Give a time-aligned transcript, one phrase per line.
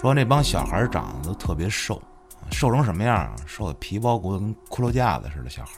[0.00, 2.00] 说那帮小孩长得都特别瘦，
[2.50, 3.36] 瘦成什么样啊？
[3.44, 5.72] 瘦的皮包骨头跟骷髅架子似的小孩，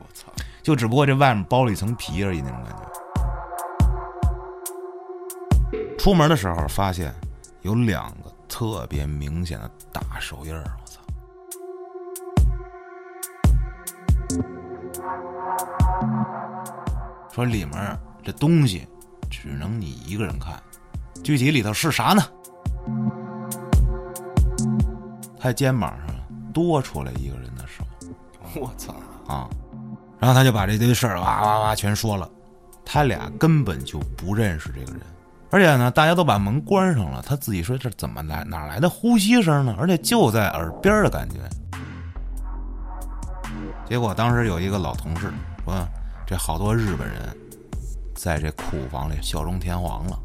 [0.00, 0.32] 我操！
[0.64, 2.82] 就只不过这外面包了一层皮而已那种感觉。
[5.96, 7.14] 出门的时候发现
[7.62, 11.00] 有两个特别明显的大手印儿，我操！
[17.30, 18.88] 说里面这东西
[19.30, 20.60] 只能你一个人看，
[21.22, 22.20] 具体里头是啥呢？
[25.40, 26.14] 他肩膀上
[26.52, 27.84] 多出来一个人的手
[28.60, 28.94] 我操！
[29.26, 29.48] 啊，
[30.18, 32.28] 然后他就把这堆事儿哇哇哇全说了。
[32.84, 35.02] 他俩根本就不认识这个人，
[35.50, 37.20] 而且呢，大家都把门关上了。
[37.20, 39.76] 他自己说这怎么来哪来的呼吸声呢？
[39.78, 41.36] 而且就在耳边的感觉。
[43.86, 45.30] 结果当时有一个老同事
[45.66, 45.86] 说，
[46.26, 47.36] 这好多日本人
[48.14, 50.18] 在这库房里笑中天皇了。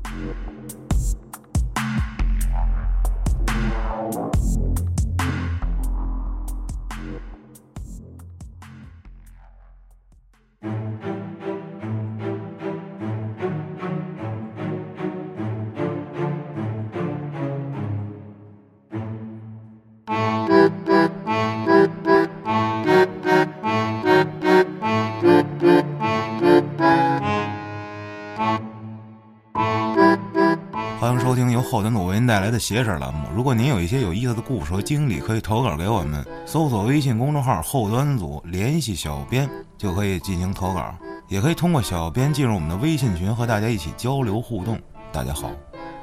[31.74, 33.28] 后端组为您带来的邪事儿栏目。
[33.34, 40.96] 如果您有一些有意思的故事和经历，可以投稿给我们，搜索微信公众号“后端组”，联系小编就可以进行投稿，
[41.28, 44.80] 也可以通过小编进入我们的微信群和大家一起交流互动。
[45.12, 45.50] 大家好，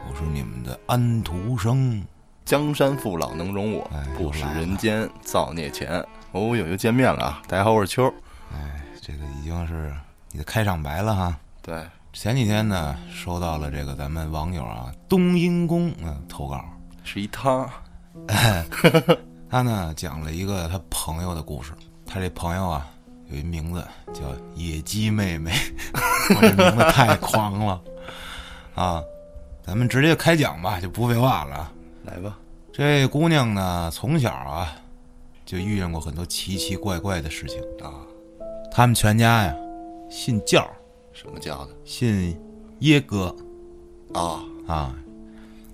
[0.09, 2.05] 我是你们的安徒生。
[2.45, 6.05] 江山父老能容我哎，不使又来了人间造孽钱。
[6.33, 7.43] 哦呦，又见面了啊！
[7.47, 8.13] 大家好，我是秋儿。
[8.53, 9.95] 哎，这个已经是
[10.33, 11.37] 你的开场白了哈。
[11.63, 16.63] 对，前几天呢，收到了这个咱们网友啊冬阴功嗯投稿，
[17.05, 17.69] 是一他。
[19.49, 21.73] 他呢讲了一个他朋友的故事。
[22.05, 22.87] 他这朋友啊
[23.29, 24.21] 有一名字叫
[24.55, 25.53] 野鸡妹妹，
[26.37, 27.81] 我这名字太狂了
[28.75, 29.03] 啊！
[29.63, 31.73] 咱们直接开讲吧，就不废话了啊。
[32.05, 32.37] 来吧，
[32.73, 34.73] 这姑娘呢从小啊
[35.47, 37.61] 就遇见过很多奇奇怪怪的事情。
[37.85, 37.95] 啊，
[38.73, 39.55] 他们全家呀
[40.11, 40.69] 信教，
[41.21, 41.73] 什么教的？
[41.85, 42.35] 信
[42.79, 43.37] 耶哥
[44.15, 44.95] 啊，啊，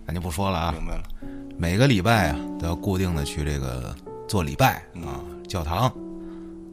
[0.04, 0.72] 咱就不说了啊。
[0.72, 1.04] 明白了。
[1.56, 3.94] 每个礼拜啊都要固定的去这个
[4.26, 5.92] 做礼拜啊，教堂。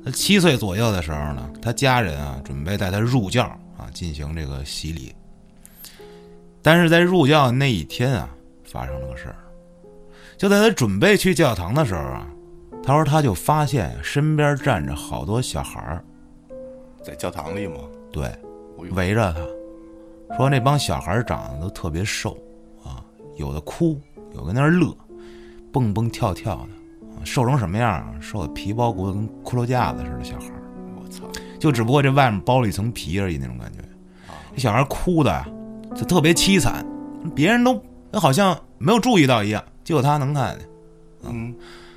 [0.04, 3.44] 他七岁左右的时候呢，他家人啊准备带他入教
[3.78, 5.14] 啊，进行这个洗礼。
[6.64, 8.28] 但是在入教那一天啊，
[8.64, 9.36] 发生了个事儿。
[10.36, 12.28] 就在他准备去教堂的时候啊，
[12.82, 16.04] 他说他就发现身边站着好多小孩儿，
[17.04, 17.76] 在教堂里吗？
[18.12, 18.32] 对，
[18.78, 22.38] 围着他，说那帮小孩长得都特别瘦
[22.84, 23.04] 啊，
[23.38, 24.00] 有的哭，
[24.36, 24.96] 有的在那儿乐，
[25.72, 28.14] 蹦蹦跳跳的，啊瘦成什么样啊？
[28.20, 30.52] 瘦的皮包骨头跟骷髅架子似的小孩，
[31.02, 31.24] 我操！
[31.60, 33.80] 就只不过这外面包了一层皮而已那种感觉。
[34.54, 35.48] 这小孩哭的呀，
[35.96, 36.86] 就特别凄惨，
[37.34, 37.82] 别人都
[38.20, 40.68] 好像没有注意到一样，就他能看见。
[41.24, 41.56] 嗯，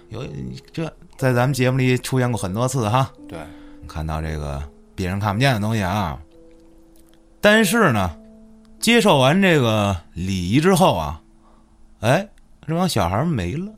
[0.08, 0.24] 有
[0.72, 0.84] 这
[1.16, 3.10] 在咱们节目里出现过很多次哈。
[3.26, 3.38] 对，
[3.88, 4.62] 看到这个
[4.94, 6.18] 别人看不见的东西啊。
[7.48, 8.10] 但是呢，
[8.80, 11.22] 接受完这个礼仪之后啊，
[12.00, 12.28] 哎，
[12.66, 13.72] 这帮小孩没了。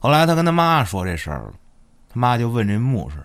[0.00, 1.52] 后来他跟他妈说这事儿了，
[2.08, 3.18] 他妈就问这牧师，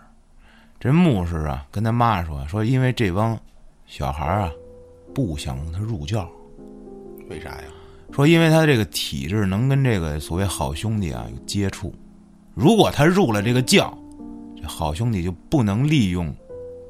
[0.79, 3.35] 这牧师啊跟他妈说说，因为这帮
[3.87, 4.51] 小孩啊
[5.11, 6.29] 不想让他入教，
[7.27, 7.63] 为啥呀？
[8.11, 11.91] 说因为他这个体质能跟这个所谓好兄弟啊有接触，
[12.53, 13.97] 如果他入了这个教，
[14.61, 16.31] 这好兄弟就不能利用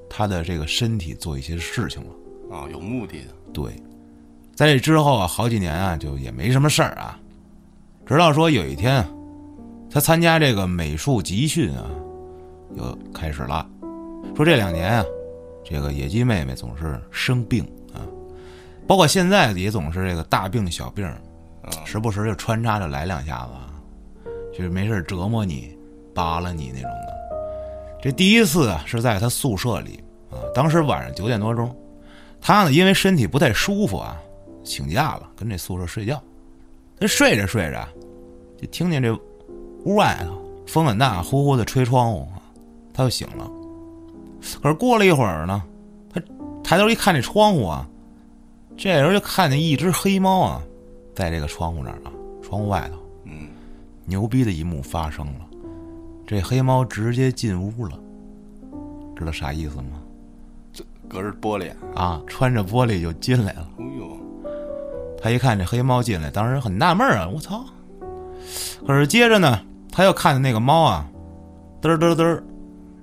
[0.09, 2.09] 他的这个身体做一些事情了。
[2.51, 3.27] 啊，有目的的。
[3.53, 3.71] 对，
[4.53, 7.17] 在这之后啊，好几年啊，就也没什么事儿啊。
[8.05, 9.07] 直到说有一天啊，
[9.89, 11.85] 他参加这个美术集训啊，
[12.75, 13.65] 又开始了。
[14.35, 15.05] 说这两年啊，
[15.63, 17.63] 这个野鸡妹妹总是生病
[17.93, 18.03] 啊，
[18.87, 23.71] 包括现在也总是这个大病小病，啊，时不时就穿插着来两下子啊，
[24.51, 25.77] 就是没事折磨你、
[26.13, 27.13] 扒拉你那种的。
[28.01, 31.73] 这第一次啊，是在他宿舍里啊，当时晚上九点多钟，
[32.41, 34.17] 他呢因为身体不太舒服啊，
[34.63, 36.21] 请假了，跟这宿舍睡觉。
[36.99, 37.87] 他睡着睡着，
[38.59, 39.13] 就听见这
[39.85, 42.27] 屋外头风很大，呼呼的吹窗户，
[42.93, 43.49] 他就醒了。
[44.61, 45.63] 可是过了一会儿呢，
[46.11, 46.21] 他
[46.63, 47.87] 抬头一看这窗户啊，
[48.75, 50.61] 这时候就看见一只黑猫啊，
[51.15, 52.11] 在这个窗户那儿啊，
[52.41, 53.49] 窗户外头，嗯，
[54.05, 55.47] 牛逼的一幕发生了，
[56.25, 57.99] 这黑猫直接进屋了，
[59.15, 60.00] 知道啥意思吗？
[61.11, 61.69] 隔着玻璃。
[61.93, 63.67] 啊，穿着玻璃就进来了。
[63.77, 64.17] 哎呦，
[65.21, 67.65] 他一看这黑猫进来，当时很纳闷啊，我操，
[68.87, 69.59] 可是接着呢，
[69.91, 71.05] 他又看见那个猫啊，
[71.81, 72.43] 嘚儿嘚儿嘚儿，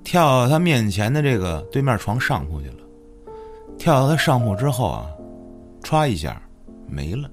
[0.03, 2.75] 跳到他面前的这个对面床上铺去了。
[3.79, 5.07] 跳到他上铺之后啊，
[5.83, 6.41] 歘一下
[6.89, 7.29] 没了。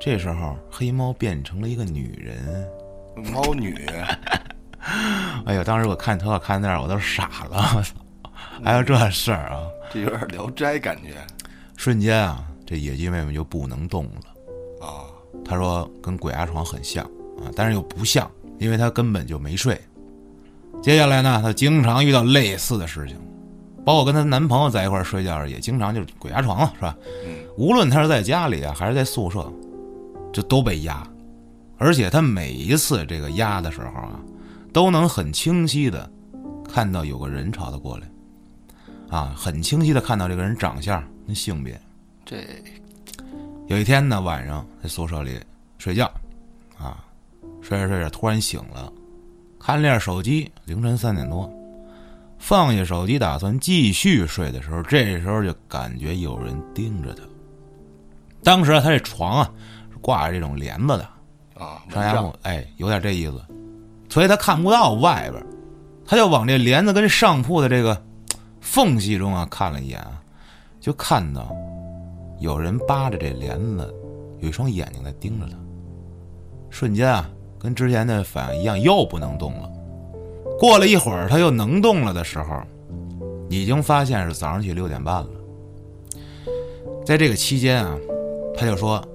[0.00, 2.68] 这时候黑猫变成了一个女人。
[3.32, 3.74] 猫女，
[5.44, 5.62] 哎呦！
[5.62, 7.58] 当时我看特看那儿，我都傻了。
[7.76, 7.94] 我操，
[8.62, 9.62] 还有这事儿啊！
[9.92, 11.14] 这有点《聊斋》感觉。
[11.76, 14.86] 瞬间啊，这野鸡妹妹就不能动了。
[14.86, 15.06] 啊，
[15.44, 17.04] 她说跟鬼压床很像
[17.38, 19.80] 啊，但是又不像，因为她根本就没睡。
[20.80, 23.16] 接下来呢，她经常遇到类似的事情，
[23.84, 26.96] 包括跟她男朋友在一块儿睡觉，也经常就是鬼压床了，是吧？
[27.24, 29.52] 嗯，无论她是在家里啊，还是在宿舍，
[30.32, 31.06] 就都被压。
[31.78, 34.20] 而且她每一次这个压的时候啊，
[34.72, 36.08] 都能很清晰的
[36.72, 38.06] 看到有个人朝她过来，
[39.12, 41.78] 啊，很清晰的看到这个人长相跟性别。
[42.24, 42.38] 这
[43.66, 45.38] 有一天呢，晚上在宿舍里
[45.76, 46.10] 睡觉，
[46.78, 47.04] 啊，
[47.60, 48.90] 睡着睡着突然醒了，
[49.60, 51.52] 看了下手机，凌晨三点多，
[52.38, 57.22] 放下手机打算继续睡的时候，这时候就感觉有人盯着他。
[58.42, 59.52] 当时啊，他这床啊
[59.92, 61.06] 是挂着这种帘子的。
[61.54, 63.38] 啊，上下铺，哎，有点这意思，
[64.08, 65.46] 所以他看不到外边，
[66.06, 68.02] 他就往这帘子跟上铺的这个
[68.62, 70.22] 缝隙中啊看了一眼啊，
[70.80, 71.54] 就看到
[72.40, 73.94] 有人扒着这帘子，
[74.40, 75.52] 有一双眼睛在盯着他。
[76.70, 77.28] 瞬间啊，
[77.58, 79.70] 跟之前的反应一样，又不能动了。
[80.58, 82.62] 过了一会儿，他又能动了的时候，
[83.50, 85.28] 已经发现是早上起六点半了。
[87.04, 87.98] 在这个期间啊，
[88.56, 89.06] 他就说。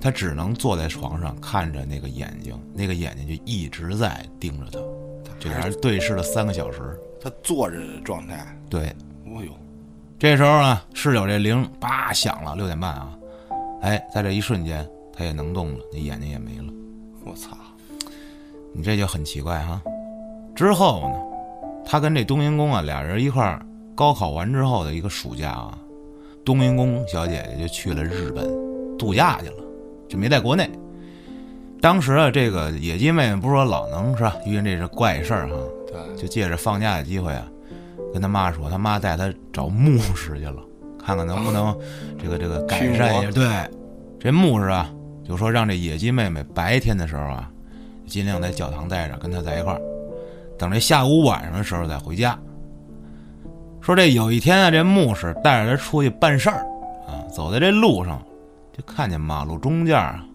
[0.00, 4.78] 他只能坐在床上看着那个眼睛，那个眼睛就一直在盯着他，
[5.40, 7.00] 这俩人对视了三个小时。
[7.24, 8.88] 他坐着的状态，对，
[9.24, 9.50] 哦呦，
[10.18, 13.18] 这时候呢，室友这铃叭响了，六点半啊，
[13.80, 16.64] 哎，在这一瞬间，他也能动了，那眼睛也没了。
[17.24, 17.56] 我操，
[18.74, 19.80] 你这就很奇怪哈。
[20.54, 21.16] 之后呢，
[21.82, 25.78] 他跟这冬阴功啊俩人一块儿高考完之后的一个暑假啊，
[26.44, 28.46] 冬阴功小姐姐就去了日本
[28.98, 29.64] 度假去了。
[30.06, 30.70] 就没在国内。
[31.80, 34.36] 当时啊，这个野鸡妹妹不是说老能是吧？
[34.44, 35.56] 遇见这是怪事儿哈，
[35.94, 37.46] 对，就借着放假的机会啊，
[38.12, 40.56] 跟他妈说，他妈带他找牧师去了，
[40.98, 41.72] 看看能不能
[42.20, 43.30] 这个这个改善一下。
[43.30, 43.46] 对，
[44.18, 44.92] 这牧师啊，
[45.22, 47.48] 就说让这野鸡妹妹白天的时候啊，
[48.06, 49.80] 尽量在教堂待着，跟他在一块儿，
[50.58, 52.36] 等这下午晚上的时候再回家。
[53.80, 56.66] 说这有一天啊，这牧师带着他出去办事儿
[57.06, 58.20] 啊，走在这路上。
[58.76, 60.26] 就看见马路中间啊，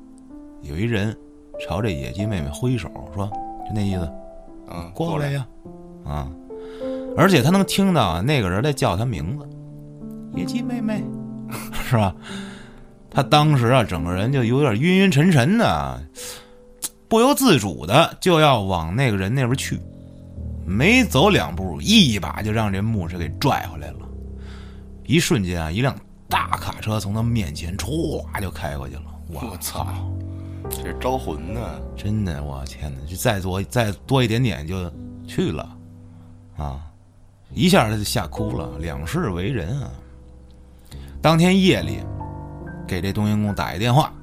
[0.61, 1.13] 有一人
[1.59, 3.25] 朝这野鸡妹妹挥手，说
[3.67, 4.09] ：“就那意思，
[4.71, 5.45] 嗯，过来呀，
[6.05, 6.29] 啊！”
[7.17, 9.47] 而且他能听到那个人在叫他名字
[10.35, 11.03] ，“野鸡妹妹”，
[11.89, 12.15] 是吧？
[13.09, 16.03] 他当时啊，整个人就有点晕晕沉沉的，
[17.07, 19.79] 不由自主的就要往那个人那边去。
[20.65, 23.99] 没走两步，一把就让这牧师给拽回来了。
[25.05, 25.95] 一瞬间啊，一辆。
[26.31, 29.87] 大卡车从他面前唰就开过去了，我操！
[30.69, 33.05] 这招魂呢，真的，我天哪！
[33.05, 34.91] 就再多再多一点点就
[35.27, 35.77] 去了，
[36.57, 36.85] 啊！
[37.53, 39.91] 一下他就吓哭了，两世为人啊！
[41.21, 41.99] 当天夜里，
[42.87, 44.13] 给这冬阴功打一电话，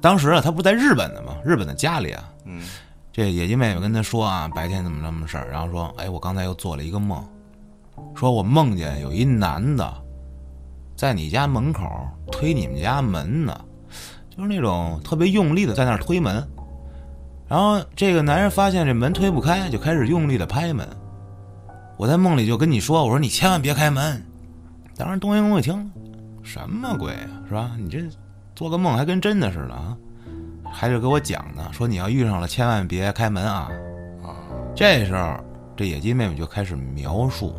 [0.00, 1.36] 当时啊，他不在日本的吗？
[1.44, 2.62] 日本的家里啊，嗯，
[3.12, 7.22] 这野鸡妹妹跟他说啊，白天怎么怎么事儿，然后说，哎，我刚才又做了一个梦，
[8.14, 10.02] 说我梦见有一男的。
[10.96, 11.82] 在你家门口
[12.30, 13.64] 推你们家门呢，
[14.36, 16.44] 就是那种特别用力的在那儿推门，
[17.46, 20.84] 然后这个男人发现这门推不开，就开始用力的拍门。
[21.96, 24.20] 我在梦里就跟你说，我说你千万别开门。
[24.96, 25.88] 当时东英公一听，
[26.42, 27.72] 什么鬼啊，是吧？
[27.78, 28.00] 你这
[28.56, 29.96] 做个梦还跟真的似的啊？
[30.64, 33.70] 还是给我讲呢，说你要遇上了千万别开门啊。
[34.24, 34.34] 啊，
[34.74, 35.36] 这时候
[35.76, 37.54] 这野鸡妹妹就开始描述，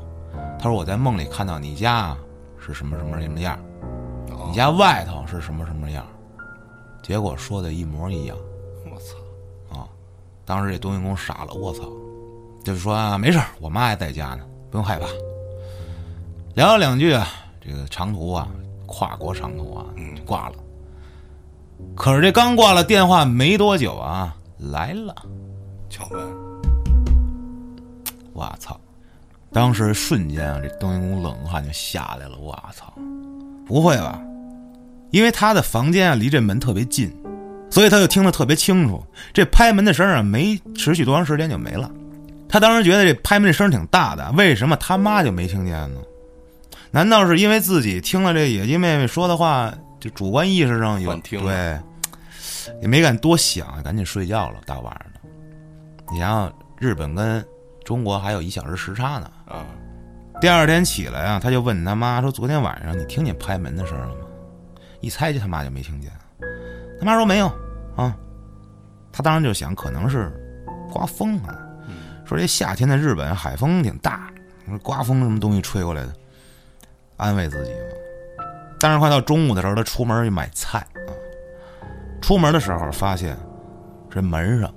[0.59, 2.15] 她说我在梦里看到你家。
[2.57, 3.59] 是什么什么什么样？
[4.47, 6.03] 你家外头是什么什么样？
[7.05, 8.35] 结果说的一模一样。
[8.91, 9.77] 我操！
[9.77, 9.87] 啊！
[10.43, 11.83] 当时这冬阴功傻了，我操！
[12.63, 14.39] 就是说啊，没事我妈还在家呢，
[14.71, 15.05] 不用害怕。
[16.55, 17.27] 聊了两句啊，
[17.61, 18.47] 这个长途啊，
[18.87, 19.85] 跨国长途啊，
[20.17, 20.55] 就挂了。
[21.95, 25.13] 可是这刚挂了电话没多久啊，来了，
[25.91, 26.27] 敲门。
[28.33, 28.79] 我操！
[29.51, 32.35] 当时瞬间啊，这邓云公冷汗就下来了。
[32.39, 32.91] 我操，
[33.67, 34.19] 不会吧？
[35.15, 37.09] 因为他的房间啊离这门特别近，
[37.69, 39.01] 所以他就听得特别清楚。
[39.31, 41.89] 这拍门的声啊没持续多长时间就没了。
[42.49, 46.01] 他当时觉得这拍门的声挺大的，为什么他妈就没听见呢？
[46.91, 51.79] 难道是因为自己听了这野鸡妹妹说的话，就主观意识上有对？
[52.81, 54.55] 也没敢多想，赶紧睡觉了。
[54.65, 55.21] 大晚上的，
[56.11, 57.41] 你想想，日本跟
[57.85, 59.31] 中国还有一小时时差呢。
[59.47, 59.63] 啊，
[60.41, 64.15] 第二天起来啊，他就问他妈说：“昨天晚上你听见拍门的声了吗？”
[65.05, 66.11] 一猜就他妈就没听见。
[66.99, 67.45] 他妈说没有
[67.95, 68.17] 啊。
[69.11, 70.31] 他当时就想，可能是
[70.91, 71.55] 刮风啊。
[72.25, 74.33] 说这夏天的日本海风挺大，
[74.81, 76.13] 刮风什么东西吹过来的，
[77.17, 78.45] 安慰自己嘛。
[78.79, 81.13] 但是快到中午的时候，他出门去买菜啊。
[82.19, 83.37] 出门的时候发现，
[84.09, 84.73] 这门上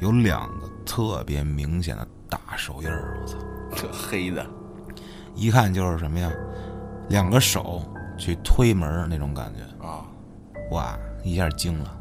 [0.00, 3.18] 有两个特别明显的大手印儿。
[3.22, 3.38] 我操！
[3.74, 4.46] 这黑的，
[5.34, 6.30] 一看就是什么呀？
[7.08, 7.82] 两个手
[8.16, 10.06] 去推门那种感觉啊！
[10.70, 11.96] 哇，一下惊了，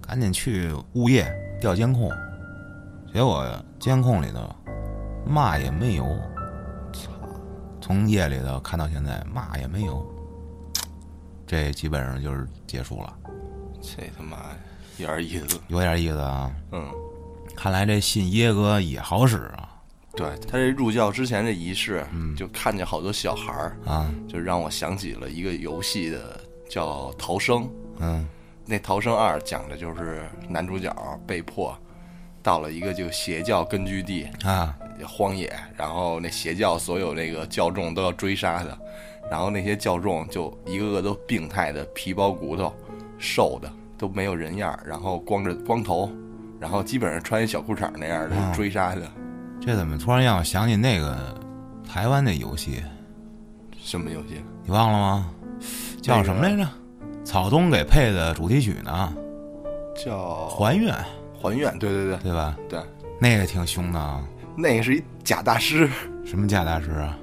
[0.00, 2.10] 赶紧去物业调监控。
[3.12, 3.46] 结果
[3.78, 4.54] 监控里头
[5.26, 6.04] 嘛也没有，
[6.92, 7.10] 操！
[7.80, 10.06] 从夜里头看到现在嘛也没有，
[11.46, 13.16] 这基本上就是结束了。
[13.80, 14.36] 这他妈
[14.98, 16.52] 有点意思，有点意思啊。
[16.72, 16.92] 嗯，
[17.56, 19.67] 看来这信耶哥也好使啊。
[20.18, 22.04] 对他这入教之前这仪式，
[22.36, 27.62] 就看见好多小孩儿啊，就让我想起了一个游戏的叫《逃生》。
[28.00, 28.26] 嗯，
[28.66, 30.92] 那《逃生二》讲的就是男主角
[31.26, 31.72] 被迫。
[32.40, 34.74] 到了一个就邪教根据地啊，
[35.06, 38.78] 荒野，然后那邪教所有那个教众都要追杀他，
[39.30, 42.72] 然后那些教众就一个个都病态的皮包骨头，
[43.18, 46.10] 瘦的都没有人样，然后光着光头，
[46.58, 49.00] 然后基本上穿一小裤衩那样的追杀他。
[49.60, 51.16] 这怎么突然让我想起那个
[51.86, 52.82] 台湾的游戏？
[53.76, 54.42] 什么游戏？
[54.64, 55.30] 你忘了吗？
[56.00, 56.68] 叫什么来着？
[57.24, 59.12] 草东给配的主题曲呢？
[59.94, 60.94] 叫还愿。
[61.40, 62.56] 还愿，对对对，对吧？
[62.68, 62.80] 对，
[63.20, 64.24] 那个挺凶的，
[64.56, 65.88] 那个是一假大师。
[66.24, 67.16] 什么假大师啊？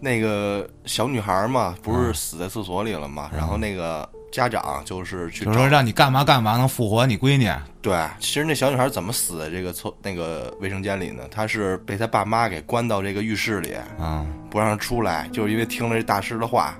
[0.00, 3.30] 那个小女孩嘛，不是死在厕所里了吗？
[3.34, 7.50] 然后那个家长就是去，就说让你干嘛干嘛能复活你闺女。
[7.82, 11.24] 对，其实那小女孩怎么死在这个厕那个卫生间里呢？
[11.30, 16.76] 她是被她爸妈给关到这个浴室里，啊，不让出来，就是因为听了这大师的话。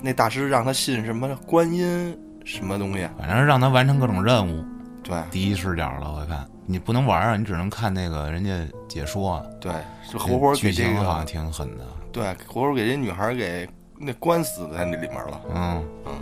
[0.00, 4.64] 那大师让她信什么观音什么东西，反正让她完成各种任务。
[5.02, 8.52] 对，第一视角了，我看你不能玩啊，你只能看那个人家
[8.88, 9.44] 解说。
[9.60, 9.72] 对，
[10.08, 11.84] 就活活给这个好像挺狠的。
[12.12, 15.40] 对，活活给这女孩给那关死在那里面了。
[15.54, 16.12] 嗯嗯，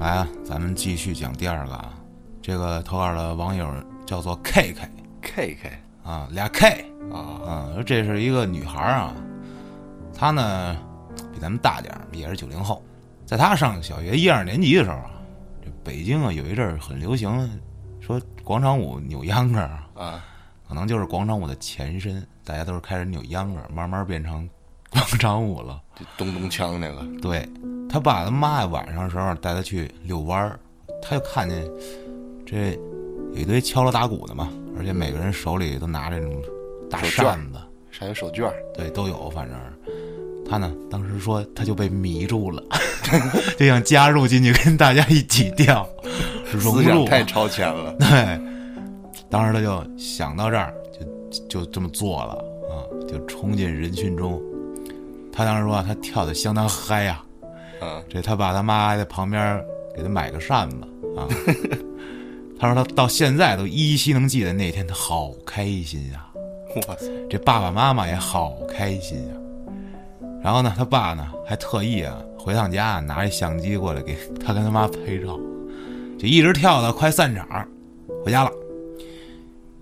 [0.00, 1.92] 来啊，咱们继续讲第二个啊。
[2.40, 3.70] 这个投稿的网友
[4.06, 4.88] 叫做 K K
[5.20, 7.20] K K 啊，俩 K 啊。
[7.46, 9.14] 啊，说这是一个女孩啊，
[10.14, 10.74] 她呢
[11.34, 12.82] 比咱们大点也是九零后，
[13.26, 15.10] 在她上小学一二年级的时候啊，
[15.62, 17.60] 这北京啊有一阵很流行。
[18.00, 19.60] 说广场舞扭秧歌
[19.94, 20.24] 啊，
[20.66, 24.48] 可能就是广场舞的前身，大家都是开始扭秧歌，慢慢变成
[24.88, 25.78] 广场舞了。
[26.16, 27.46] 咚咚锵那个，对
[27.90, 30.58] 他爸他妈晚上的时候带他去遛弯儿，
[31.02, 31.68] 他就看见
[32.46, 32.78] 这
[33.32, 36.40] 有一堆敲锣打鼓的嘛，而且每个人手里都拿着那种
[36.88, 37.58] 大扇子，
[37.90, 39.28] 还有手绢儿对，都有。
[39.30, 39.58] 反正
[40.48, 42.62] 他呢，当时说他就被迷住了，
[43.58, 45.88] 就想加入进去跟大家一起跳。
[46.46, 47.94] 思想太超前了。
[47.98, 48.40] 对，
[49.28, 50.74] 当时他就想到这儿，
[51.28, 52.32] 就就这么做了
[52.68, 54.40] 啊，就冲进人群中。
[55.32, 57.22] 他当时说他跳的相当嗨呀，
[57.80, 59.62] 嗯，这他爸他妈还在旁边
[59.94, 60.76] 给他买个扇子
[61.16, 61.26] 啊。
[62.58, 66.26] 他说他到现在都依稀能记得那天，他好开心呀！
[66.86, 69.34] 哇塞，这爸爸妈妈也好开心呀。
[70.42, 75.38] 然后呢，他爸呢还特意啊回趟家拿着相机过来给他跟他妈拍照。
[76.18, 77.66] 就一直跳到快散场，
[78.22, 78.50] 回家了。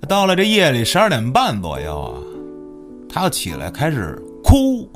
[0.08, 2.14] 到了这夜里十二点半左右啊，
[3.10, 4.14] 他要起来开始
[4.44, 4.88] 哭，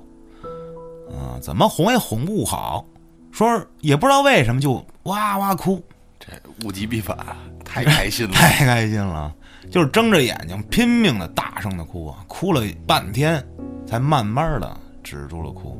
[1.11, 2.87] 啊，怎么哄也哄不好，
[3.33, 5.83] 说也不知道为什么就哇哇哭。
[6.21, 6.29] 这
[6.65, 7.17] 物极必反，
[7.65, 9.35] 太开心了， 太开心了，
[9.71, 13.45] 就是睁着眼睛拼命的大声的哭啊，哭了半天，
[13.85, 15.77] 才慢慢的止住了哭，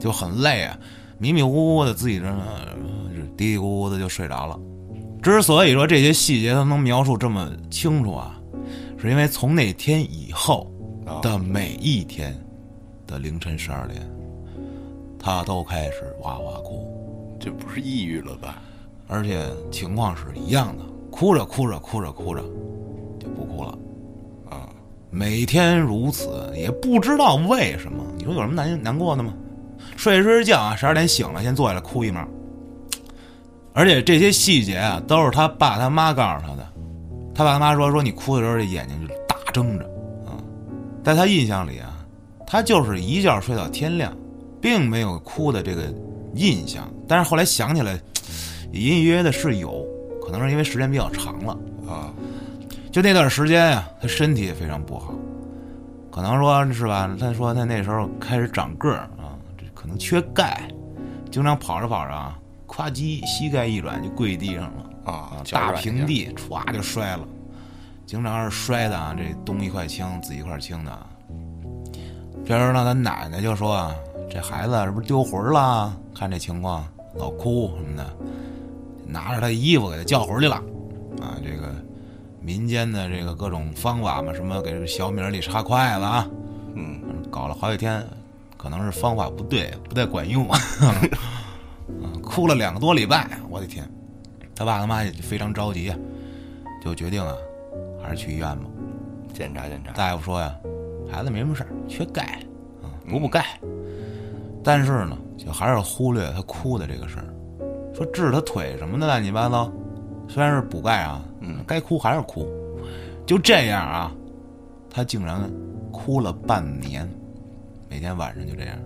[0.00, 0.76] 就很累啊，
[1.18, 2.26] 迷迷糊糊的自己这。
[3.36, 4.56] 嘀嘀咕咕的就睡着了。
[5.20, 8.38] 之所以说这些细节他能描述这么清楚啊，
[8.96, 10.70] 是因为从那天以后
[11.20, 12.32] 的每一天
[13.08, 14.08] 的凌晨十二点，
[15.24, 16.86] 他都开始哇哇哭。
[17.40, 18.60] 这不是抑郁了吧？
[19.08, 22.42] 而且情况是一样的，哭着哭着哭着哭着
[23.18, 23.78] 就不哭了。
[24.50, 24.68] 啊，
[25.10, 28.04] 每天如此，也不知道为什么。
[28.18, 29.32] 你说有什么难难过的吗？
[29.96, 32.22] 睡着睡着觉啊，十二点醒了，先坐下来哭一毛。
[33.72, 36.66] 而且这些细节啊，都是他爸他妈告诉他的。
[37.34, 39.84] 他爸他妈说：“说你哭的时候，这眼睛就大睁着
[40.26, 40.36] 啊。”
[41.02, 42.06] 在他印象里啊，
[42.46, 44.16] 他就是一觉睡到天亮，
[44.64, 45.82] 并没有哭的这个
[46.34, 46.90] 印象。
[47.06, 48.00] 但是后来想起来，
[48.72, 49.84] 隐隐约约的是有，
[50.24, 51.52] 可能是因为时间比较长了。
[51.86, 52.10] 啊，
[52.90, 55.12] 就那段时间呀，他身体也非常不好，
[56.10, 57.14] 可能说是吧？
[57.20, 60.66] 他说他那时候开始长个儿啊，这可能缺钙，
[61.30, 67.28] 经常跑着跑着啊，咵叽膝盖一软就跪地上了啊大平地歘就摔了，
[68.06, 71.06] 经常是摔的啊，这东一块青紫一块青的。
[72.46, 73.94] 这时候呢，他奶奶就说啊，
[74.30, 75.96] 这孩子是不是丢魂了？
[76.14, 78.04] 看这情况老哭什么的，
[79.06, 80.56] 拿着他衣服给他叫魂去了。
[81.20, 81.72] 啊，这个
[82.40, 86.28] 民间的这个各种方法嘛，什么给这个小米里插筷子啊，
[86.74, 87.00] 嗯，
[87.30, 88.04] 搞了好几天，
[88.56, 90.58] 可能是方法不对，不太管用，啊，
[92.22, 93.88] 哭了两个多礼拜，我的天！
[94.56, 95.98] 他爸他妈也非常着急啊，
[96.82, 97.34] 就决定啊，
[98.02, 98.64] 还是去医院吧。
[99.32, 100.54] 检查检查，大夫说呀，
[101.10, 102.40] 孩子没什么事儿，缺钙
[102.82, 103.58] 啊，补补钙。
[104.64, 107.26] 但是呢，就还是忽略他哭的这个事儿，
[107.94, 109.70] 说治他腿什么的乱七八糟，
[110.26, 112.48] 虽然是补钙啊，嗯该哭还是哭。
[113.26, 114.12] 就这样啊，
[114.90, 115.50] 他竟然
[115.92, 117.08] 哭了半年，
[117.88, 118.76] 每天晚上就这样。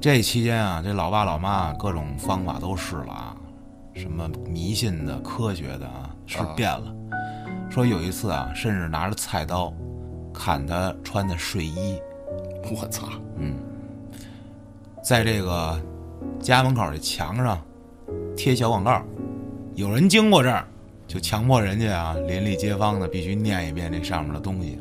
[0.00, 3.36] 这期间啊，这老爸老妈各种方法都试了啊，
[3.94, 6.94] 什么迷信的、科学的啊，试遍了。
[7.70, 9.72] 说有一次啊，甚至拿着菜刀
[10.34, 11.98] 砍他穿的睡衣，
[12.64, 13.06] 我操，
[15.02, 15.80] 在这个
[16.40, 17.60] 家门口的墙上
[18.36, 19.02] 贴小广告，
[19.74, 20.64] 有人经过这儿，
[21.08, 24.78] 就强迫人家啊，邻里街坊的必须念一遍这上面的东西。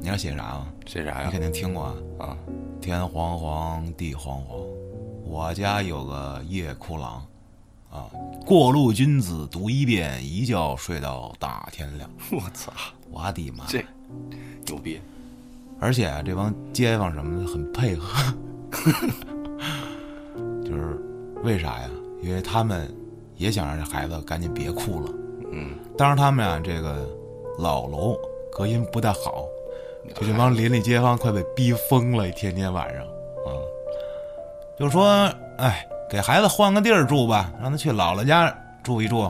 [0.00, 0.66] 你要写啥吗？
[0.86, 1.40] 写啥呀你肯？
[1.40, 1.94] 定听过啊。
[2.18, 2.36] 啊，
[2.80, 4.60] 天黄黄，地黄黄，
[5.24, 7.24] 我家有个夜哭郎，
[7.90, 8.04] 啊，
[8.44, 12.08] 过路君子读一遍，一觉睡到大天亮。
[12.30, 12.70] 我操，
[13.10, 13.64] 我的妈！
[13.66, 13.82] 这
[14.66, 15.00] 牛逼，
[15.80, 18.34] 而且啊，这帮街坊什么的很配合，
[20.74, 20.98] 就是
[21.44, 21.88] 为啥呀？
[22.20, 22.92] 因为他们
[23.36, 25.10] 也想让这孩子赶紧别哭了。
[25.52, 27.06] 嗯，当时他们啊，这个
[27.58, 28.16] 老楼
[28.52, 29.44] 隔音不太好，
[30.16, 33.54] 就这帮邻里街坊快被逼疯了，一天天晚上啊，
[34.76, 39.22] 就说哎，给孩子换个地儿住吧，让他去姥姥家住一住。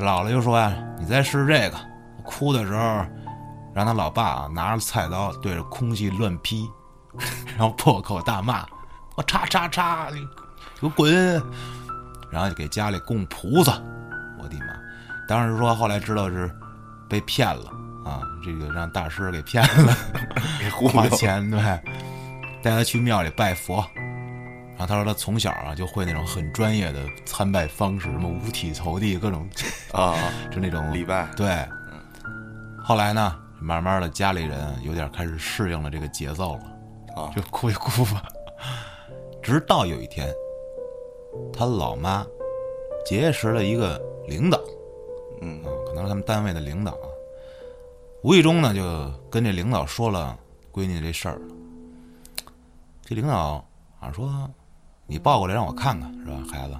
[0.00, 1.76] 姥姥就说呀、你再试这个，
[2.24, 3.04] 哭的时候，
[3.72, 6.68] 让他老爸啊拿着菜刀对着空气乱劈，
[7.56, 8.66] 然后破口大骂
[9.16, 10.20] ：“我叉叉叉，你
[10.80, 11.12] 给我滚！”
[12.30, 13.80] 然后就给家里供菩萨。
[14.38, 14.66] 我的妈！
[15.28, 16.50] 当时说后来知道是
[17.08, 17.70] 被骗了
[18.04, 19.96] 啊，这个让大师给骗了，
[20.60, 21.60] 给花钱对，
[22.62, 23.84] 带他去庙里拜佛。
[24.76, 29.48] 然后他说他从小啊就会那种很专业的参拜方式，什么五体投地，各种
[29.92, 30.16] 啊，
[30.50, 31.64] 就那种礼拜，对，
[32.82, 38.24] 后来呢，慢慢的家里人有点开始适应了这个节奏了，啊就哭一哭吧。
[39.44, 40.32] 直到有一天，
[41.52, 42.26] 他老妈
[43.04, 44.58] 结识了一个领导，
[45.42, 47.06] 嗯啊，可能是他们单位的领导啊，
[48.22, 48.82] 无意中呢就
[49.30, 50.34] 跟这领导说了
[50.72, 51.38] 闺女这事儿。
[53.04, 53.62] 这领导
[54.00, 54.50] 好像说
[55.06, 56.74] ：“你抱过来让我看看，是吧，孩子？”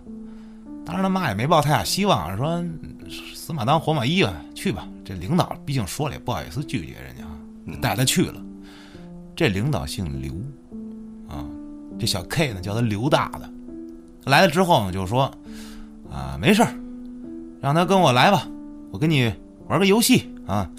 [0.87, 2.65] 当然他妈也没抱太大希望，说
[3.35, 4.89] 死马当活马医啊，去吧。
[5.05, 7.25] 这领导毕竟说了也不好意思拒绝人家，
[7.67, 8.43] 嗯带他去了。
[9.37, 10.64] 这领导姓刘，啊，
[11.99, 13.51] 这小 K 呢叫他刘大的。
[14.25, 15.31] 来了之后呢，就说
[16.11, 16.75] 啊，没事儿，
[17.61, 18.47] 让他跟我来吧，
[18.91, 19.33] 我跟你
[19.69, 20.71] 玩个游戏啊。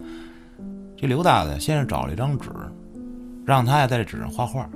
[0.98, 2.50] 这刘大的先是找了一张纸，
[3.46, 4.68] 让他呀在这纸上画画，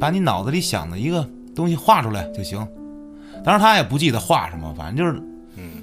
[0.00, 2.66] 把你脑子里想的一个东西画出来就行。
[3.44, 5.20] 当然他也不记得画什么，反正就是
[5.56, 5.82] 嗯，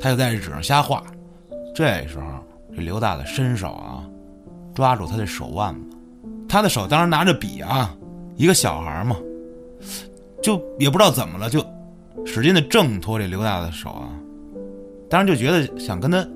[0.00, 1.02] 他就在这纸上瞎画。
[1.74, 2.26] 这时候，
[2.76, 4.04] 这刘大的伸手啊，
[4.74, 5.96] 抓住他的手腕子，
[6.48, 7.96] 他的手当时拿着笔啊，
[8.36, 9.16] 一个小孩嘛，
[10.42, 11.64] 就也不知道怎么了，就
[12.24, 14.08] 使劲的挣脱这刘大的手啊，
[15.08, 16.26] 当时就觉得想跟他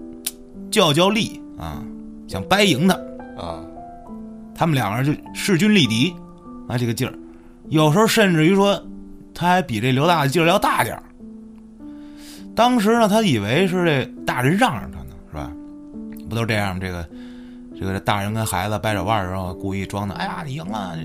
[0.71, 1.83] 较较力啊，
[2.27, 2.95] 想掰赢他。
[3.39, 3.63] 啊，
[4.53, 6.13] 他们两个人就势均力敌
[6.67, 7.15] 啊，这个劲儿，
[7.69, 8.83] 有时候甚至于说，
[9.33, 11.03] 他还比这刘大的劲儿要大点儿。
[12.57, 15.53] 当时呢，他以为是这大人让着他呢，是吧？
[16.29, 16.81] 不都这样吗？
[16.81, 17.09] 这个
[17.79, 20.99] 这个大人跟孩子掰手腕儿，时候故意装的，哎呀，你赢了，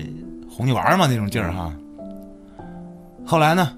[0.56, 1.72] 哄你玩嘛那种劲儿哈。
[3.26, 3.72] 后来呢，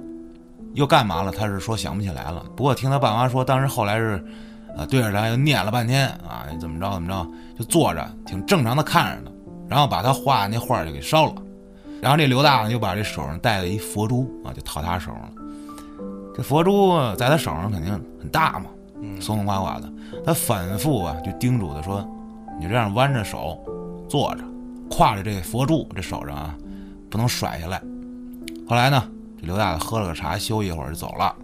[0.74, 1.32] 又干嘛了？
[1.32, 2.44] 他是说想不起来了。
[2.54, 4.22] 不过听他爸妈说，当时后来是，
[4.76, 7.26] 啊，对着他又念了半天啊，怎么着怎么着，
[7.58, 9.30] 就坐着挺正常的看着呢。
[9.68, 11.34] 然后把他画那画就给烧了，
[12.02, 15.30] 然后这刘大呢就把这手上戴了一佛珠啊，就套他手上了。
[16.36, 18.66] 这佛珠在他手上肯定很大嘛，
[19.00, 19.90] 嗯松松垮垮的。
[20.24, 22.06] 他反复啊就叮嘱他说
[22.58, 23.58] ：“你就这样弯着手
[24.08, 24.44] 坐着，
[24.90, 26.54] 挎着这佛珠，这手上啊
[27.16, 27.80] 不能甩下来。”
[28.68, 29.02] 后来呢，
[29.40, 31.34] 这刘大爷喝了个茶，休息一会儿就走了。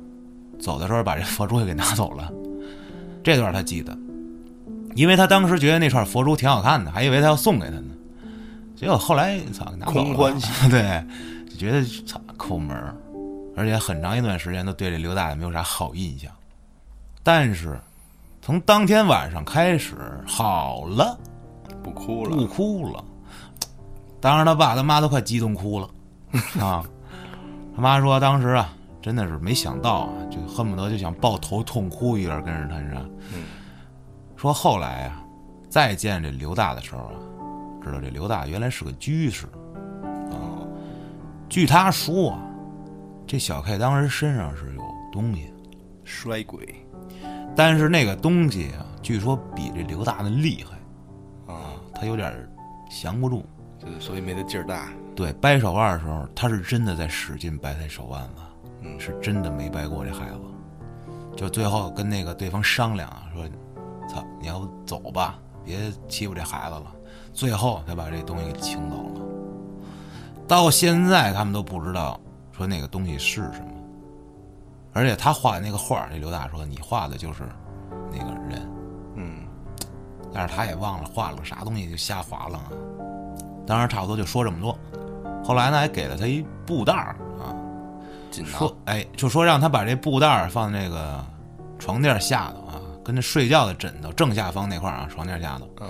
[0.60, 2.30] 走的时候把这佛珠也给拿走了。
[3.24, 3.96] 这段他记得，
[4.94, 7.84] 因为他当时觉得那串佛珠挺好看的，还以为他要送给他呢。
[8.76, 11.04] 结果后来操拿走了空欢喜， 对，
[11.48, 12.94] 就觉得操抠门儿，
[13.56, 16.30] 而且很长一段时间都对这刘大爷没有啥好印象。
[17.22, 17.80] 但是
[18.40, 19.94] 从当天晚上开始
[20.26, 21.16] 好了，
[21.82, 23.04] 不哭了不，哭了。
[24.22, 25.90] 当时他爸他妈都快激动哭了
[26.64, 26.82] 啊！
[27.74, 33.00] 他妈说当时啊，真的是没想到啊，就恨不得就想抱头痛哭一样跟着他说。
[33.34, 33.42] 嗯
[34.36, 35.22] 说后来啊，
[35.68, 37.14] 再见这刘大的时候啊，
[37.82, 39.46] 知道这刘大原来是个居士。
[40.30, 40.66] 哦，
[41.48, 42.38] 据他说啊，
[43.26, 44.82] 这小 K 当时身上是有
[45.12, 45.52] 东西，
[46.04, 46.74] 衰鬼
[47.54, 52.32] 但是那个东西啊，据说比这刘大的厉害，啊，他有点
[52.88, 53.44] 降不住。
[53.82, 54.88] 就是所以没他劲儿大。
[55.16, 58.42] 对，掰手腕的时候，他是真的在使劲掰他手腕子，
[58.82, 60.40] 嗯是真的没掰过这孩子。
[61.36, 63.44] 就最后跟那个对方商量啊，说
[64.08, 66.94] ：“操，你要不走吧，别欺负这孩子了。”
[67.32, 69.20] 最后才把这东西给请走了。
[70.46, 72.20] 到现在他们都不知道
[72.52, 73.72] 说那个东西是什么，
[74.92, 77.44] 而且他画的那个画儿，这刘大说你画的就是
[78.10, 78.68] 那个人，
[79.16, 79.46] 嗯，
[80.32, 82.68] 但是他也忘了画了个啥东西，就瞎划了啊。
[83.72, 84.78] 当时差不多就说这么多。
[85.42, 87.56] 后来呢，还给了他一布袋儿啊，
[88.44, 91.24] 说哎，就说让他把这布袋儿放那个
[91.78, 95.66] 床垫下头啊，跟那睡觉的枕头正下方那块儿啊，床垫下头。
[95.80, 95.88] 嗯，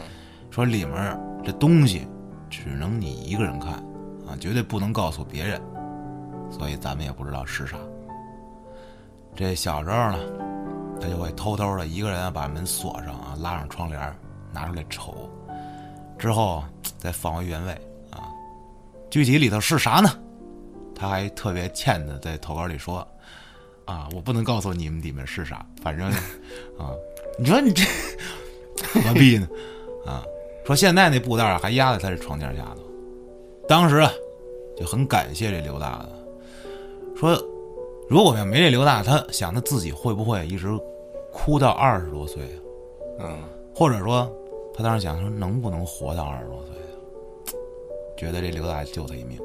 [0.48, 2.06] 说里面这东西
[2.48, 3.72] 只能你一个人看
[4.28, 5.60] 啊，绝对不能告诉别人，
[6.52, 7.76] 所以咱们也不知道是啥。
[9.34, 10.18] 这小时候呢，
[11.00, 14.00] 他就会偷偷的一个人啊把门锁上啊，拉上窗帘，
[14.52, 15.28] 拿出来瞅，
[16.22, 16.62] 之后
[16.98, 17.72] 再放回原位
[18.12, 18.30] 啊。
[19.10, 20.08] 具体里头是啥呢？
[20.94, 23.04] 他还特别欠的在投稿里说，
[23.86, 26.08] 啊，我不能告诉你们里面是啥，反正
[26.78, 26.94] 啊，
[27.36, 27.82] 你说你这
[29.02, 29.48] 何必呢？
[30.06, 30.22] 啊，
[30.64, 32.82] 说现在那布袋儿还压在他这床垫下头。
[33.68, 34.12] 当时啊，
[34.76, 36.12] 就很感谢这刘大的，
[37.16, 37.34] 说
[38.08, 40.68] 如果要没这刘大，他想他自己会不会一直
[41.32, 42.44] 哭到二十多岁
[43.18, 43.26] 啊？
[43.26, 43.42] 嗯，
[43.74, 44.32] 或者说，
[44.74, 46.96] 他当时想说能不能活到二十多岁啊？
[48.16, 49.38] 觉得这刘大爷救他一命。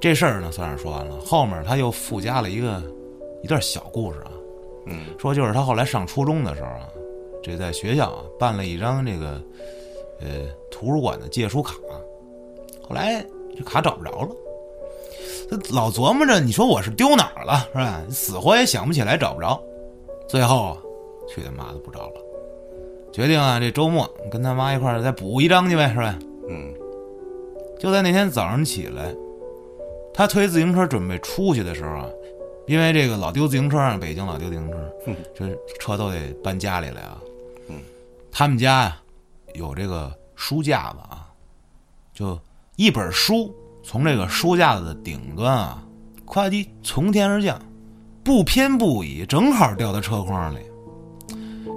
[0.00, 1.20] 这事儿呢，算是说完了。
[1.20, 2.82] 后面他又附加了一个
[3.42, 4.32] 一段小故事啊，
[4.86, 6.88] 嗯，说就是他后来上初中的时候啊，
[7.42, 9.40] 这在学校啊办了一张这个
[10.20, 11.74] 呃图书馆的借书卡，
[12.82, 13.24] 后来
[13.56, 14.28] 这卡找不着了，
[15.48, 18.02] 他老琢磨着，你说我是丢哪儿了是吧？
[18.10, 19.62] 死活也想不起来，找不着，
[20.26, 20.76] 最后啊，
[21.28, 22.20] 去他妈的不着了，
[23.12, 26.18] 决定啊这周末跟他妈一块儿再补一张去呗，是吧？
[26.48, 26.72] 嗯，
[27.78, 29.14] 就在那天早上起来，
[30.14, 32.06] 他推自行车准备出去的时候啊，
[32.66, 35.46] 因为这个老丢自行车啊，北京老丢自行车，嗯这
[35.78, 37.18] 车都得搬家里来啊。
[37.68, 37.76] 嗯，
[38.30, 38.96] 他们家呀、
[39.54, 41.28] 有这个书架子啊，
[42.14, 42.38] 就
[42.76, 45.84] 一本书从这个书架子的顶端啊，
[46.24, 47.60] 夸叽从天而降，
[48.24, 50.58] 不偏不倚，正好掉到车筐里。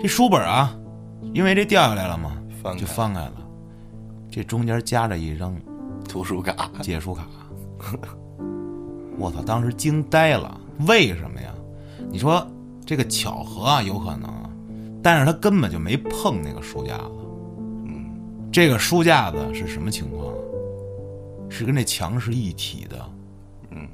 [0.02, 0.76] 这书本啊，
[1.34, 3.34] 因为这掉下来了嘛，就翻开翻开了，
[4.32, 5.56] 这中间夹着一张
[6.08, 7.28] 图书卡，借书卡。
[9.18, 9.42] 我操！
[9.44, 11.54] 当时惊呆了，为什么呀？
[12.10, 12.46] 你说
[12.86, 14.50] 这个巧合啊，有可能啊，
[15.02, 17.12] 但是他根本就没碰那个书架子。
[17.86, 18.10] 嗯，
[18.52, 20.34] 这个书架子是什么情况？
[21.50, 22.98] 是跟这墙是一体的。
[23.70, 23.88] 嗯，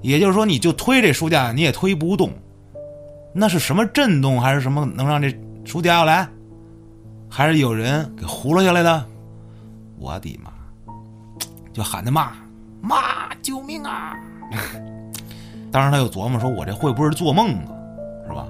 [0.00, 2.30] 也就是说，你就推这书架，你也推不动。
[3.34, 6.28] 那是什么震动，还是什么能让这书掉下来？
[7.36, 9.04] 还是有人给糊弄下来的？
[9.98, 10.50] 我的妈！
[11.70, 12.32] 就喊他妈
[12.80, 14.16] 妈，救命啊！
[15.70, 17.68] 当时他又琢磨说：“我这会不会是做梦啊？
[18.26, 18.46] 是吧？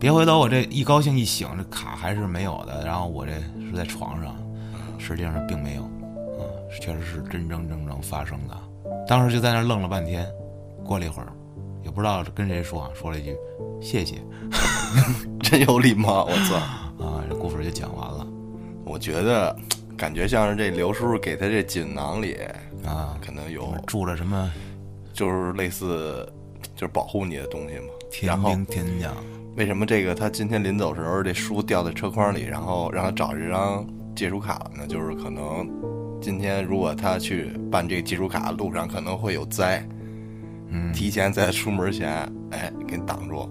[0.00, 3.34] 别回头我这一高兴一醒，这卡还是没有的，然后我这
[3.68, 4.34] 是在床上，
[4.96, 6.40] 实际上并没有，啊，
[6.80, 8.56] 确实是真真正正发生的。
[9.06, 10.26] 当时就在那愣了半天，
[10.86, 11.28] 过了一会儿，
[11.84, 13.36] 也不知道跟谁说，说了一句
[13.80, 14.16] 谢谢
[15.40, 16.56] 真有礼貌，我操！
[17.04, 18.26] 啊，这故事就讲完了
[18.84, 19.56] 我觉得
[19.96, 22.38] 感觉像是这刘叔叔给他这锦囊里
[22.84, 23.16] 啊。
[23.24, 24.50] 可能有住着什么
[25.12, 26.28] 就是类似
[26.74, 27.84] 就是保护你的东西嘛。
[28.10, 29.14] 天兵天将
[29.56, 34.86] 为什么这个他今天临走时候这书掉在车筐里，然后让他找这张借书卡呢？
[34.86, 35.68] 就是可能
[36.20, 39.86] 今天如果他去办这个借书卡，路上可能会有灾，
[40.72, 42.10] 嗯，提前在出门前，
[42.50, 43.48] 哎，给你挡住，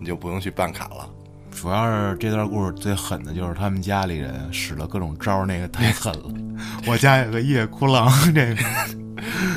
[0.00, 1.08] 你就不用去办卡了。
[1.50, 6.24] 主要是这段故事最狠的就是他们家里人使了各种招儿，那个太狠了。
[6.88, 8.62] 我家有个夜哭狼，这个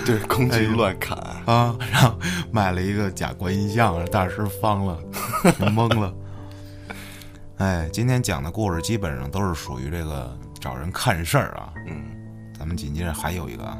[0.06, 2.20] 对，空气乱砍，啊，然后
[2.52, 5.00] 买了一个假观音像，大师方了，
[5.60, 6.14] 懵了。
[7.58, 11.74] 哎，今天讲的故事基本上都是属于这个找人看事儿啊。
[11.88, 12.04] 嗯，
[12.58, 13.78] 咱们紧接着还有一个啊，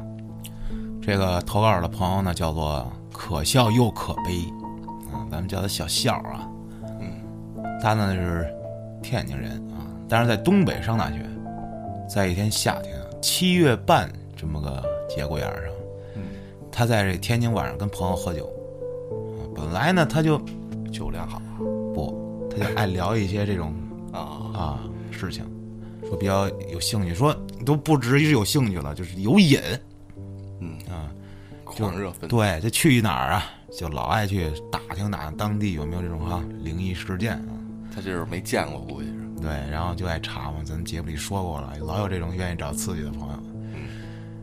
[1.00, 4.44] 这个投稿的朋友呢叫做可笑又可悲，
[5.12, 6.48] 啊，咱们叫他小笑啊。
[7.00, 7.10] 嗯，
[7.82, 8.48] 他呢是
[9.02, 11.26] 天津人啊，但是在东北上大学。
[12.08, 15.64] 在一天夏天，七月半这么个节骨眼上，
[16.14, 16.22] 嗯，
[16.70, 18.46] 他在这天津晚上跟朋友喝酒，
[19.36, 20.40] 啊本来呢他就
[20.90, 21.42] 酒量好
[21.92, 23.74] 不，他就爱聊一些这种
[24.14, 24.20] 啊，
[24.54, 25.44] 啊事情，
[26.08, 29.58] 说比较有兴趣，说都不止是有兴趣了，就是有瘾
[30.60, 31.10] 嗯，啊。
[31.76, 33.44] 狂热分子，对，这去哪儿啊，
[33.78, 37.54] 就老爱去打听打听当地有没有这种哈、灵异事件啊。
[37.94, 39.14] 他就是没见过，估计是。
[39.40, 43.42] 对，然后就爱查嘛，咱节目里说过了，老有这种愿意找刺激的朋友。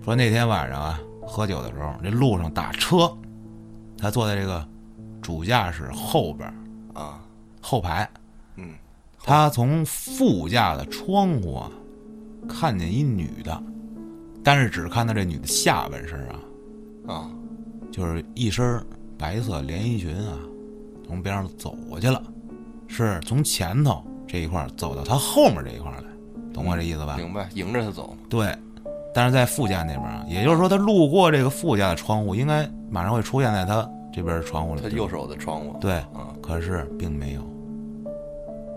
[0.03, 3.11] 说那天晚上啊，喝酒的时候，这路上打车，
[3.97, 4.65] 他坐在这个
[5.21, 6.53] 主驾驶后边儿
[7.01, 7.19] 啊，
[7.59, 8.07] 后排，
[8.55, 8.69] 嗯，
[9.23, 11.71] 他从副驾的窗户啊，
[12.47, 13.63] 看见一女的，
[14.43, 16.39] 但是只看到这女的下半身啊，啊，
[17.95, 18.85] 就是一身
[19.17, 20.37] 白色连衣裙啊，
[21.07, 22.21] 从边上走过去了，
[22.89, 26.07] 是从前头这一块走到他后面这一块儿来，
[26.53, 27.15] 懂我这意思吧？
[27.15, 28.53] 明白，迎着他走，对，
[29.13, 34.81] 但是在副驾那边啊，也就是说他路过这个副驾的窗户，应该马上会出现在他这边窗户里。
[34.81, 37.41] 他右手的窗户，对，啊，可是并没有，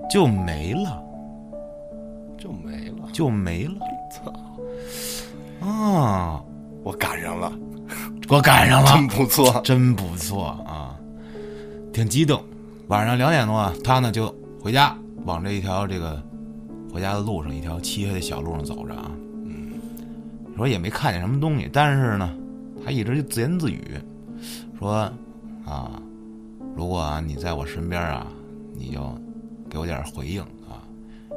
[0.09, 1.03] 就没了，
[2.39, 3.09] 就没了。
[3.13, 3.75] 就没了
[5.61, 6.41] 操，啊！
[6.85, 7.53] 我赶上了，
[8.29, 9.61] 我赶上了，真不错。
[9.65, 10.95] 真不错啊，
[11.93, 12.43] 挺激动。
[12.89, 16.23] 晚上两点多啊，他呢就回家，往这一条这个
[16.93, 19.11] 回家的路上，一条漆黑的小路上走着啊。
[19.45, 19.73] 嗯，
[20.57, 22.31] 说也没看见什么东西，但是呢，
[22.85, 23.83] 他一直就自言自语，
[24.79, 25.11] 说
[25.67, 26.01] 啊，
[26.77, 28.27] 如果啊你在我身边啊，
[28.75, 29.01] 你就
[29.71, 30.81] 给我点回应啊，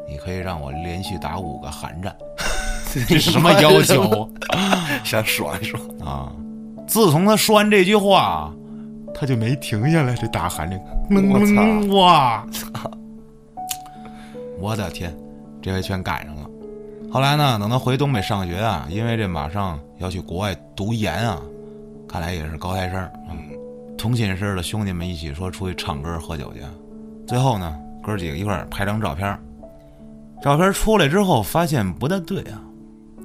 [0.10, 2.16] 你可以让我连续打五个寒战，
[3.08, 4.30] 这什么要求
[5.04, 5.82] 想爽一爽。
[6.00, 6.32] 啊？
[6.92, 8.54] 自从他说完这句话，
[9.14, 10.84] 他就没停下来，这大喊这个，
[11.30, 11.62] 我操
[11.96, 12.46] 哇，
[14.60, 15.16] 我的天，
[15.62, 16.50] 这回全赶上了。
[17.10, 21.40] 后来呢，等他回东北上学啊，因为这马上要去国外读研啊，
[22.10, 23.10] 看来也是高材生
[23.98, 26.60] 同寝室的兄弟们一起说出去唱歌喝酒去，
[27.26, 27.74] 最后呢，
[28.04, 29.40] 哥几个一块儿拍张照片。
[30.44, 32.62] 照片出来之后，发现不太对啊，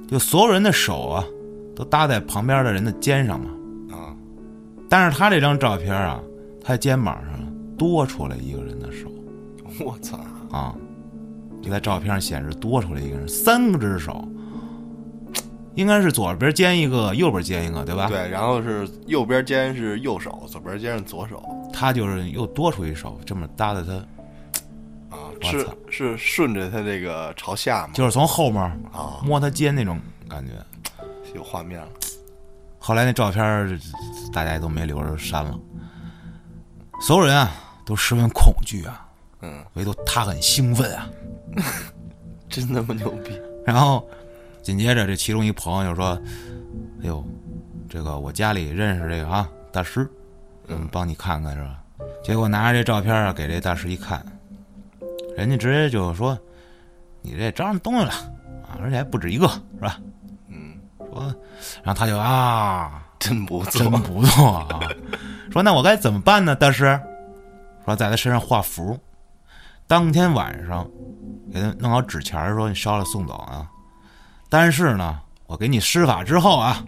[0.09, 1.25] 就所有人的手啊，
[1.75, 3.51] 都搭在旁边的人的肩上嘛。
[4.87, 6.19] 啊，但是他这张照片啊，
[6.63, 9.09] 他肩膀上多出来一个人的手
[9.85, 10.17] 我操，
[10.49, 10.73] 啊，
[11.61, 14.27] 就在照片上显示多出来一个人，三个只手，
[15.75, 18.07] 应该是左边肩一个，右边肩一个，对吧？
[18.07, 21.43] 对，然后是右边肩是右手，左边肩是左手。
[21.71, 23.93] 他就是又多出一手，这么搭在他，
[25.15, 27.93] 啊，是是顺着他这个朝下吗？
[27.93, 30.53] 就是从后面啊，摸他肩那种感觉。
[31.35, 31.87] 有画面了。
[32.87, 33.77] 后来那照片
[34.31, 35.59] 大家都没留着删了，
[37.01, 37.51] 所有人啊
[37.85, 39.05] 都十分恐惧啊，
[39.41, 41.09] 嗯，唯独他很兴奋啊。
[42.47, 43.37] 真他妈牛逼！
[43.65, 44.07] 然后
[44.63, 46.17] 紧接着这其中一朋友就说
[47.03, 47.21] ：“哎呦，
[47.89, 50.09] 这个我家里认识这个啊大师，
[50.67, 51.83] 嗯，帮你看看是吧？”
[52.23, 54.25] 结果拿着这照片啊给这大师一看，
[55.35, 56.39] 人家直接就说
[57.21, 58.11] ：“你这招上东西了
[58.63, 59.45] 啊，而且还不止一个，
[59.75, 59.99] 是吧？”
[60.47, 60.79] 嗯，
[61.11, 61.35] 说，
[61.87, 63.89] 然后他就啊，真不错真。
[64.01, 64.67] 不错啊。
[65.49, 66.53] 说那我该怎么办呢？
[66.53, 66.99] 大师
[67.85, 68.99] 说在他身上画符，
[69.87, 70.85] 当天晚上
[71.49, 73.65] 给他弄好纸钱儿，说你烧了送走啊。
[74.49, 76.83] 但是呢，我给你施法之后啊，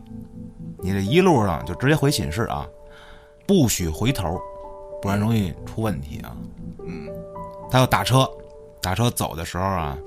[0.79, 2.67] 你这一路上就直接回寝室啊，
[3.47, 4.37] 不许回头，
[5.01, 6.35] 不然容易出问题啊。
[6.85, 7.07] 嗯，
[7.71, 8.29] 他要打车，
[8.81, 9.97] 打车走的时候啊，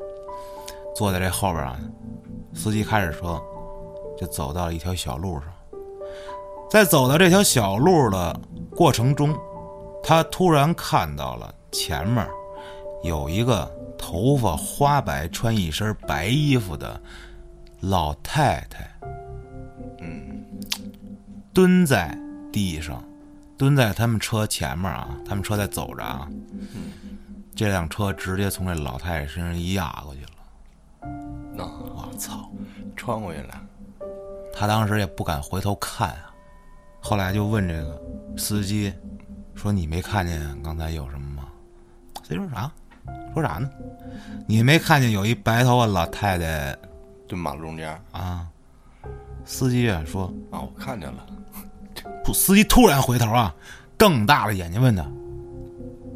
[0.95, 1.79] 坐在这后边啊，
[2.53, 3.43] 司机开着车，
[4.23, 5.49] 就走到了一条小路上。
[6.71, 9.37] 在走到这条小路的过程中，
[10.01, 12.25] 他突然看到了前面
[13.03, 17.03] 有一个头发花白、穿一身白衣服的
[17.81, 18.89] 老太太，
[19.99, 20.45] 嗯，
[21.53, 22.17] 蹲在
[22.53, 23.03] 地上，
[23.59, 26.29] 蹲在他们车前面啊，他们车在走着啊，
[27.57, 30.29] 这辆车直接从这老太太身上一压过去了。
[31.55, 32.49] 那我操！
[32.97, 33.61] 穿过去了。
[34.55, 36.31] 他当时也不敢回头看啊，
[37.01, 38.01] 后来就问这个
[38.37, 38.93] 司机
[39.55, 41.49] 说：“你没看见刚才有什么吗？”
[42.23, 42.71] 司机说啥？
[43.35, 43.69] 说啥呢？
[44.47, 46.77] 你没看见有一白头发老太太
[47.27, 48.47] 蹲马路中间啊？
[49.45, 51.27] 司机啊说啊，我看见了。
[52.25, 53.53] 不，司机突然回头啊，
[53.99, 55.05] 瞪大了眼睛问他：“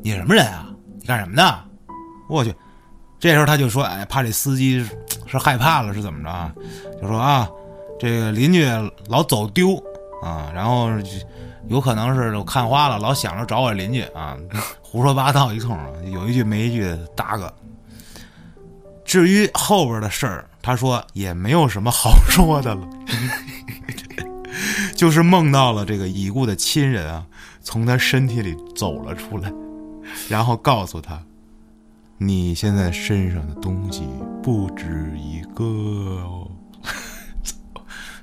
[0.02, 0.68] 你什么人啊？
[1.00, 1.64] 你干什么的？
[2.28, 2.54] 我去！
[3.18, 4.96] 这时候他就说：“哎，怕这司机是
[5.26, 6.54] 是害怕了，是怎么着啊？
[7.00, 7.48] 就说啊，
[7.98, 8.64] 这个邻居
[9.08, 9.76] 老走丢
[10.22, 10.88] 啊，然后
[11.68, 14.36] 有可能是看花了，老想着找我邻居啊，
[14.82, 15.78] 胡说八道一通，
[16.10, 17.52] 有一句没一句的搭个。
[19.04, 22.88] 至于后边的事儿，他说也没有什么好说的了，
[24.96, 27.24] 就是梦到了这个已故的亲人啊，
[27.62, 29.52] 从他身体里走了出来，
[30.28, 31.22] 然后告诉他。”
[32.18, 34.02] 你现在身上的东西
[34.42, 36.45] 不止一个哦，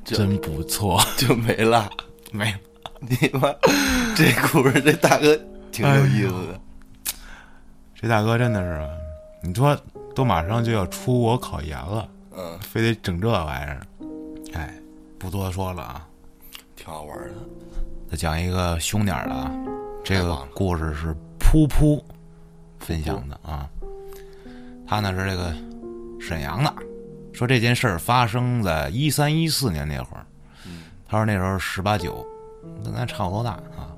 [0.03, 1.89] 真不错， 就没了，
[2.31, 2.59] 没了。
[2.99, 3.53] 你妈，
[4.15, 5.37] 这故事这大哥
[5.71, 6.59] 挺有意思的。
[7.95, 8.89] 这大哥真的是，
[9.47, 9.77] 你说
[10.15, 13.81] 都马上就要出国考研了，嗯，非得整这玩意儿，
[14.53, 14.73] 哎，
[15.19, 16.07] 不多说了啊，
[16.75, 17.33] 挺好玩的。
[18.09, 19.51] 再讲一个凶点的啊，
[20.03, 22.01] 这个故事是噗噗
[22.79, 23.69] 分享的啊。
[24.87, 25.53] 他呢是这个
[26.21, 26.73] 沈阳的，
[27.33, 30.25] 说这件事儿发生在一三一四年那会儿。
[31.07, 32.25] 他说那时候十八九，
[32.83, 33.93] 跟咱差不多大啊，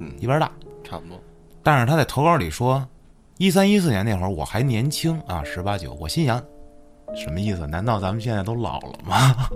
[0.00, 0.50] 嗯，一边大，
[0.82, 1.20] 差不多。
[1.62, 2.86] 但是他在投稿里说，
[3.36, 5.92] 一三一四年那会儿我还年轻啊，十八九。
[6.00, 6.42] 我心想，
[7.14, 7.66] 什么意思？
[7.66, 9.48] 难道咱们现在都老了吗？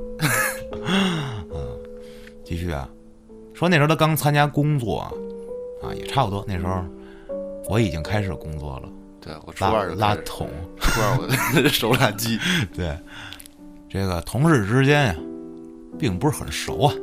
[1.55, 1.79] 嗯，
[2.45, 2.89] 继续啊，
[3.55, 5.13] 说那时候他刚参加工作啊，
[5.83, 6.45] 啊，也差不多。
[6.47, 6.83] 那时候
[7.71, 8.89] 我已经开始工作了。
[9.29, 10.49] 对我初二就拉桶，
[10.81, 12.39] 初二我 手拉机。
[12.75, 12.97] 对，
[13.91, 15.15] 这个同事之间呀，
[15.99, 16.95] 并不是很熟啊。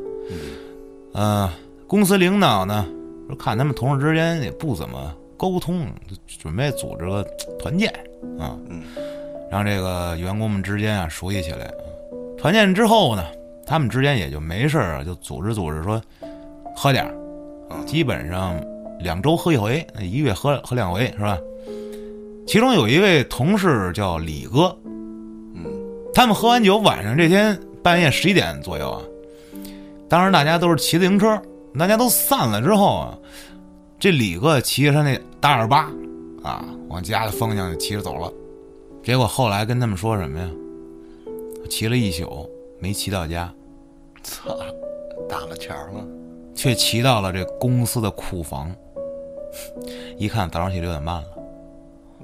[1.13, 1.47] 嗯，
[1.85, 2.83] 公司领导呢，
[3.27, 5.88] 说看他们同事之间也不怎么沟通，
[6.39, 7.23] 准备组织个
[7.59, 7.93] 团建
[8.39, 8.57] 啊。
[8.69, 8.81] 嗯，
[9.51, 11.71] 让这个员工们之间啊熟悉起来。
[12.39, 13.23] 团建之后呢，
[13.67, 16.01] 他们之间也就没事啊，就组织组织说
[16.75, 17.13] 喝点儿。
[17.85, 18.59] 基本上
[18.99, 21.38] 两周喝一回，那一月喝喝两回，是吧？
[22.47, 25.65] 其中有一位同事叫李哥，嗯，
[26.13, 29.01] 他们喝完酒，晚上这天半夜十一点左右啊，
[30.08, 31.41] 当时大家都是骑自行车，
[31.77, 33.17] 大家都散了之后啊，
[33.99, 35.89] 这李哥骑着他那大二八，
[36.43, 38.31] 啊，往家的方向就骑着走了。
[39.03, 40.49] 结果后来跟他们说什么呀？
[41.67, 42.47] 骑了一宿
[42.79, 43.51] 没骑到家，
[44.21, 44.55] 操，
[45.27, 46.05] 打了钱了，
[46.53, 48.71] 却骑到了这公司的库房。
[50.17, 51.23] 一看早上起六点半了。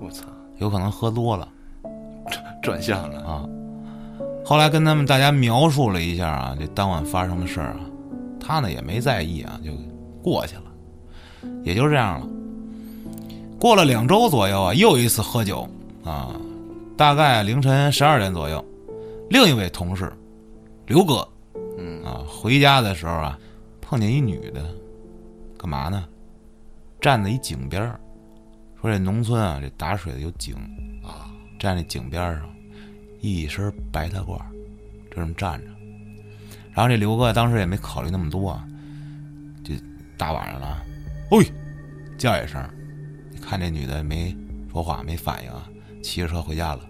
[0.01, 0.25] 我操，
[0.57, 1.47] 有可能喝多了，
[2.61, 3.45] 转向了啊！
[4.43, 7.79] 后来跟他们大家描述了一下啊，这当晚发生的事儿啊，
[8.39, 9.71] 他呢也没在意啊，就
[10.23, 10.63] 过去了，
[11.63, 12.27] 也就这样了。
[13.59, 15.69] 过了两周左右啊，又一次喝酒
[16.03, 16.35] 啊，
[16.97, 18.65] 大概凌晨十二点左右，
[19.29, 20.11] 另一位同事
[20.87, 21.27] 刘哥，
[21.77, 23.37] 嗯啊，回家的时候啊，
[23.79, 24.65] 碰见一女的，
[25.59, 26.03] 干嘛呢？
[26.99, 27.99] 站在一井边儿。
[28.81, 30.55] 说这农村啊，这打水的有井
[31.03, 32.49] 啊，站在井边上，
[33.19, 34.39] 一身白大褂，
[35.11, 35.67] 就这么站着。
[36.73, 38.65] 然后这刘哥当时也没考虑那么多啊，
[39.63, 39.75] 就
[40.17, 40.83] 大晚上了，
[41.29, 41.45] 喂，
[42.17, 42.59] 叫一声，
[43.29, 44.35] 你看这女的没
[44.71, 45.69] 说话，没反应啊，
[46.01, 46.81] 骑着车回家了。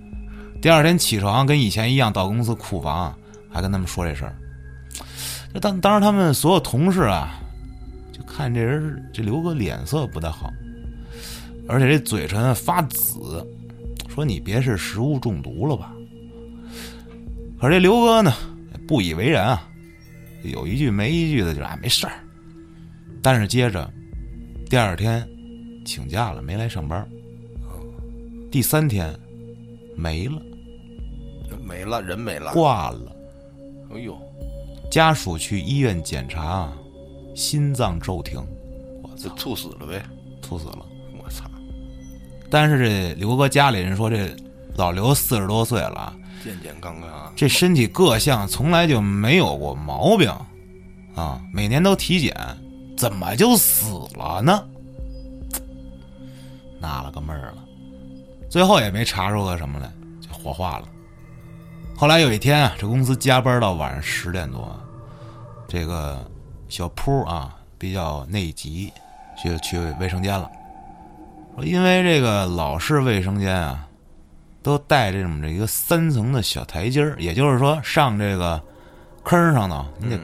[0.62, 3.14] 第二天起床跟以前一样，到公司库房，
[3.50, 4.34] 还跟他们说这事儿。
[5.52, 7.38] 就当当时他们所有同事啊，
[8.10, 10.50] 就看这人这刘哥脸色不太好。
[11.66, 13.46] 而且这嘴唇发紫，
[14.08, 15.94] 说你别是食物中毒了吧？
[17.58, 18.32] 可是这刘哥呢，
[18.86, 19.68] 不以为然啊，
[20.42, 22.12] 有一句没一句的就啊没事儿。
[23.22, 23.90] 但是接着，
[24.68, 25.26] 第二天
[25.86, 27.08] 请假了，没来上班。
[28.50, 29.18] 第三天
[29.96, 30.42] 没了，
[31.66, 33.16] 没了人没了，挂了。
[33.90, 34.18] 哎呦，
[34.90, 36.70] 家属去医院检查，
[37.34, 38.38] 心脏骤停，
[39.02, 40.04] 我操，猝死了呗，
[40.42, 40.86] 猝死了。
[42.50, 44.34] 但是这刘哥家里人说，这
[44.76, 50.30] 老刘四十多岁了，健健康康，这身体各项从来就没有过毛病，
[51.14, 52.34] 啊，每年都体检，
[52.96, 54.64] 怎么就死了呢？
[56.80, 57.64] 纳了个闷儿了，
[58.50, 59.90] 最后也没查出个什么来，
[60.20, 60.88] 就火化了。
[61.96, 64.78] 后来有一天啊，这公司加班到晚上十点多，
[65.66, 66.28] 这个
[66.68, 68.92] 小铺啊比较内急，
[69.42, 70.50] 就去卫生间了。
[71.54, 73.86] 说因为这个老式卫生间啊，
[74.62, 78.60] 都带这种这一个三层的小台阶儿，也就是说上这个
[79.22, 80.18] 坑上头，你得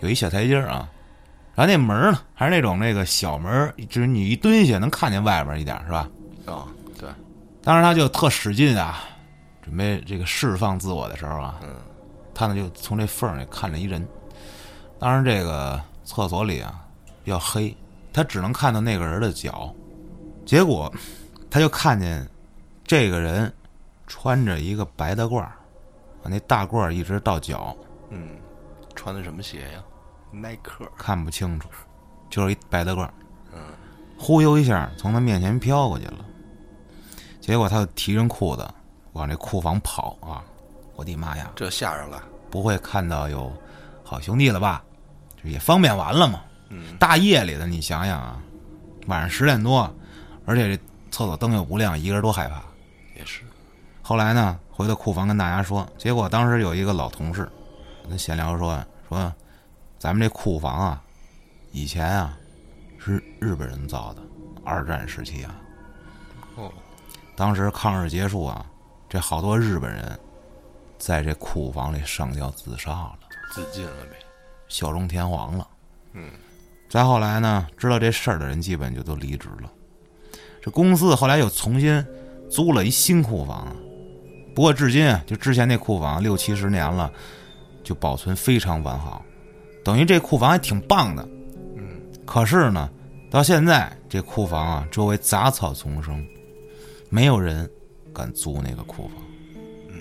[0.00, 0.88] 有一小台阶儿啊。
[1.54, 6.08] 然后那门呢，还是那种那个小门，就是你一蹲下能看见外边一点，是吧？
[6.46, 6.64] 啊，
[6.98, 7.08] 对。
[7.62, 9.00] 当时他就特使劲啊，
[9.62, 11.68] 准备这个释放自我的时候啊，嗯，
[12.32, 14.06] 他呢就从这缝里看着一人。
[14.98, 16.82] 当然，这个厕所里啊
[17.24, 17.76] 比较黑，
[18.12, 19.74] 他只能看到那个人的脚。
[20.50, 20.92] 结果
[21.48, 22.28] 他就看见
[22.84, 23.52] 这个人
[24.08, 25.54] 穿着一个白大褂儿，啊，
[26.24, 27.76] 那大褂儿一直到脚，
[28.08, 28.30] 嗯，
[28.96, 29.80] 穿的什么鞋呀？
[30.32, 30.90] 耐克。
[30.98, 31.68] 看不清楚，
[32.28, 33.14] 就是一白大褂儿。
[34.18, 36.24] 忽悠一下从他面前飘过去了，
[37.40, 38.68] 结果他就提着裤子
[39.12, 40.42] 往这库房跑啊！
[40.96, 42.20] 我的妈呀，这吓着了。
[42.50, 43.52] 不会看到有
[44.02, 44.82] 好兄弟了吧？
[45.40, 46.40] 这也方便完了嘛。
[46.70, 48.42] 嗯，大夜里的，你想想啊，
[49.06, 49.88] 晚上十点多，
[50.44, 52.62] 而且这厕所灯又不亮，一个人多害怕。
[53.16, 53.42] 也是。
[54.02, 57.48] 后来呢，回到库房跟大家说，结果当时有一个老同事
[58.08, 59.32] 跟闲聊说说，
[59.98, 61.02] 咱们这库房啊，
[61.70, 62.36] 以前啊
[62.98, 64.22] 是日本人造的，
[64.64, 65.54] 二战时期啊，
[66.56, 66.72] 哦，
[67.36, 68.66] 当时抗日结束啊，
[69.08, 70.18] 这好多日本人
[70.98, 73.18] 在这库房里上吊自杀了，
[73.52, 74.16] 自尽了呗。
[74.68, 75.68] 效忠天皇了。
[76.14, 76.32] 嗯，
[76.88, 79.70] 再后来呢，知道这事儿的人基本就都离职了。
[80.60, 82.04] 这公司后来又重新
[82.48, 83.74] 租了一新库房，
[84.54, 87.10] 不过至今啊，就之前那库房六七十年了，
[87.82, 89.24] 就保存非常完好，
[89.84, 91.26] 等于这库房还挺棒的。
[91.76, 92.90] 嗯，可是呢，
[93.30, 96.26] 到现在这库房啊，周围杂草丛生，
[97.08, 97.68] 没有人
[98.12, 99.16] 敢租那个库房。
[99.88, 99.94] 嗯，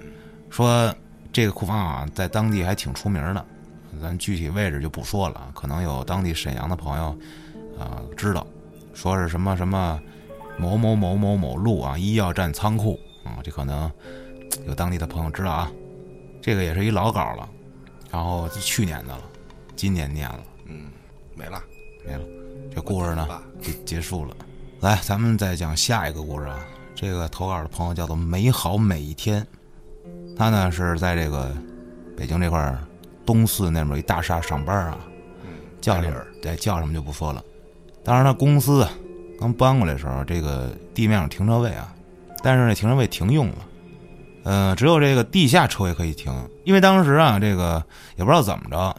[0.50, 0.94] 说
[1.32, 3.46] 这个库房啊，在当地还挺出名的，
[4.02, 7.18] 咱具体位置就不说了，可能有当地沈阳的朋友
[7.80, 8.46] 啊、知道，
[8.94, 9.98] 说是什么什么
[10.60, 13.92] 某某某某某路啊，医药站仓库啊、这可能
[14.68, 15.72] 有当地的朋友知道啊。
[16.42, 17.50] 这个也是一老稿了，
[18.12, 19.22] 然后是去年的了，
[19.76, 20.44] 今年念了。
[20.66, 20.88] 嗯，
[21.36, 21.62] 没了。
[22.06, 22.22] 没了，
[22.74, 23.28] 这故事呢
[23.62, 24.36] 就结束了。
[24.80, 26.66] 来，咱们再讲下一个故事啊。
[26.96, 29.46] 这个投稿的朋友叫做美好每一天，
[30.36, 31.56] 他呢是在这个
[32.18, 32.80] 北京这块儿
[33.26, 34.98] 东四那边一大厦上班啊，
[35.44, 35.50] 嗯，
[35.82, 36.42] 叫什么家里人？
[36.42, 37.44] 对，叫什么就不说了。
[38.04, 38.92] 当然他公司啊
[39.40, 41.94] 刚搬过来的时候，这个地面上停车位啊，
[42.44, 43.56] 但是那停车位停用了，
[44.44, 46.34] 呃，只有这个地下车位可以停，
[46.66, 47.82] 因为当时啊，这个
[48.18, 48.96] 也不知道怎么着，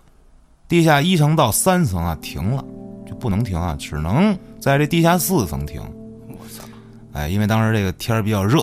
[0.67, 2.65] 地下一层到三层啊停了，
[3.07, 5.83] 就不能停啊，只能在这地下四层停。
[6.29, 6.65] 我操！
[7.13, 8.61] 哎，因为当时这个天儿比较热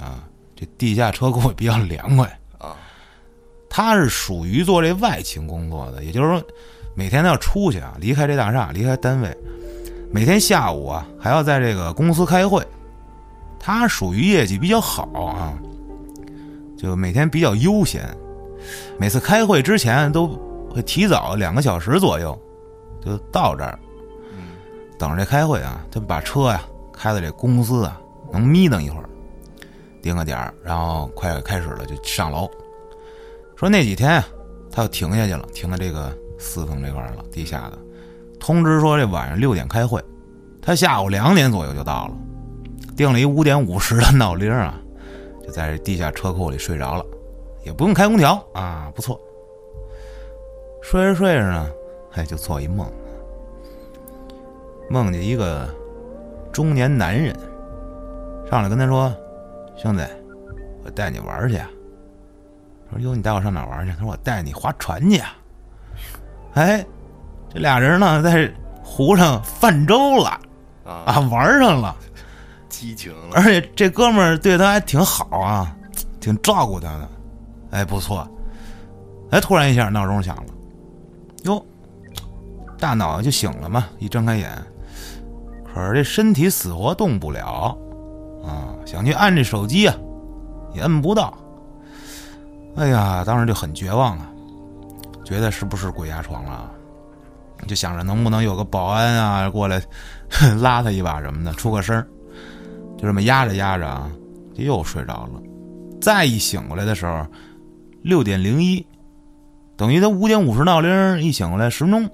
[0.00, 0.24] 啊，
[0.56, 2.26] 这地下车库也比较凉快。
[2.58, 2.76] 啊，
[3.68, 6.42] 他是属于做这外勤工作的，也就是说，
[6.94, 9.36] 每天都要出去啊，离开这大厦，离开单位，
[10.10, 12.66] 每天下午啊还要在这个公司开会。
[13.60, 15.52] 他属于业绩比较好啊，
[16.76, 18.08] 就每天比较悠闲，
[18.98, 20.28] 每次开会之前都
[20.70, 22.38] 会提早两个小时左右
[23.04, 23.78] 就到这儿，
[24.96, 28.00] 等着这开会啊，他把车呀开到这公司啊，
[28.32, 29.08] 能眯瞪一会儿，
[30.00, 32.48] 定个点儿，然后快开始了就上楼。
[33.56, 34.26] 说那几天啊，
[34.70, 37.78] 他又停下去了，停到这个四层这块儿了，地下的。
[38.38, 40.02] 通知说这晚上六点开会，
[40.62, 42.14] 他下午两点左右就到了，
[42.96, 44.80] 定了一五点五十的闹铃啊，
[45.44, 47.04] 就在这地下车库里睡着了，
[47.64, 49.20] 也不用开空调啊，不错。
[50.82, 51.70] 睡着睡着呢，
[52.12, 52.90] 哎，就做一梦，
[54.88, 55.68] 梦见一个
[56.52, 57.36] 中年男人
[58.50, 59.14] 上来跟他说
[59.76, 60.02] ：“兄弟，
[60.84, 61.68] 我带你玩去啊。”
[62.90, 65.36] 说：“哟，你带我上哪玩去？”他说：“我带你划船去啊。”
[66.54, 66.86] 哎，
[67.52, 70.30] 这俩人呢在湖上泛舟了
[70.84, 71.94] 啊，啊，玩上了，
[72.68, 73.36] 激情了。
[73.36, 75.74] 而且这哥们儿对他还挺好啊，
[76.20, 77.08] 挺照顾他的，
[77.70, 78.26] 哎，不错。
[79.30, 80.44] 哎，突然一下闹钟响了，
[81.44, 81.64] 哟，
[82.78, 84.50] 大脑就醒了嘛，一睁开眼，
[85.64, 87.76] 可是这身体死活动不了
[88.42, 89.94] 啊，想去按这手机啊，
[90.72, 91.36] 也摁不到。
[92.76, 94.30] 哎呀，当时就很绝望啊，
[95.24, 96.70] 觉得是不是鬼压床了？
[97.66, 99.82] 就想着能不能有个保安啊过来
[100.60, 102.06] 拉他一把什么的，出个声儿。
[102.96, 104.10] 就这么压着压着啊，
[104.54, 105.40] 就又睡着了。
[106.00, 107.26] 再一醒过来的时候，
[108.02, 108.84] 六点零一，
[109.76, 112.10] 等于他五点五十闹铃一醒过来十分钟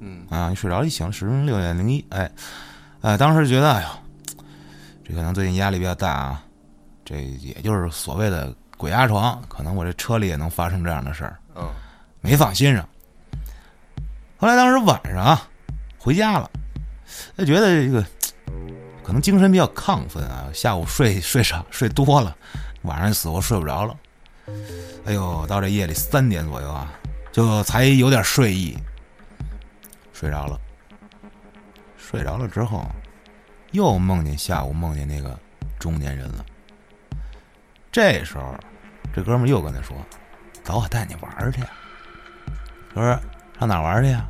[0.00, 2.30] 嗯，啊，一睡着一醒十分钟六点零一，哎，
[3.02, 3.88] 哎，当时觉得哎呦，
[5.04, 6.42] 这可能最近压力比较大啊，
[7.04, 11.68] 这也就是所谓的鬼压床，可能我这车里也能发生这样的事儿，嗯，
[12.20, 12.88] 没放心上。
[14.42, 15.48] 后来当时晚上啊，
[15.96, 16.50] 回家了，
[17.36, 18.04] 他觉得这个
[19.04, 22.36] 可能精神比较亢奋啊，下午睡睡少睡多了，
[22.82, 23.96] 晚上死活睡不着了。
[25.04, 26.92] 哎呦，到这夜里三点左右啊，
[27.30, 28.76] 就才有点睡意，
[30.12, 30.60] 睡着了。
[31.96, 32.84] 睡着了之后，
[33.70, 35.38] 又梦见下午梦见那个
[35.78, 36.44] 中年人了。
[37.92, 38.56] 这时候，
[39.14, 39.96] 这哥们又跟他说
[40.64, 41.62] ：“走，我带你玩去。”
[42.92, 43.20] 他说
[43.60, 44.28] ：“上哪玩去呀？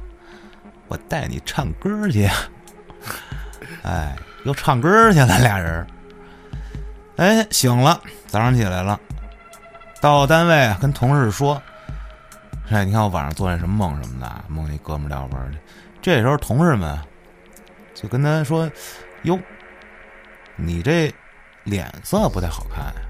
[0.93, 2.29] 我带你唱歌去。
[3.83, 4.15] ”哎，
[4.45, 5.87] 又唱歌去了，俩人。
[7.17, 9.01] 哎，醒了，早上起来了，
[10.03, 11.61] 到单位，跟同事说
[12.69, 15.51] ：“哎，你看我晚上做那什么梦什么的，梦见哥们聊会儿。”
[16.03, 16.99] 这时候同事们
[17.95, 18.71] 就跟他说
[19.25, 19.39] ：“哟，
[20.57, 21.11] 你这
[21.65, 23.01] 脸色不太好看呀，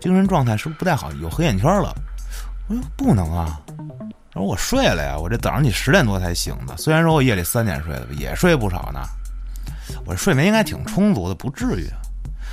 [0.00, 1.12] 精神状态是不是不太好？
[1.20, 1.94] 有黑眼圈了？”
[2.68, 3.60] 我说：“不能啊，
[4.34, 6.76] 我说我睡了呀，我这早上起十点多才醒的。
[6.76, 9.00] 虽然说我夜里三点睡的，也睡不少呢。
[10.04, 11.88] 我睡眠应该挺充足的，不至于。”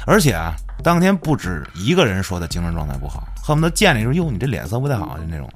[0.08, 5.50] 而且啊，当天不止一个人说他精神状态不好，恨不得见了说：“哟，你这脸色不太好。”就那种。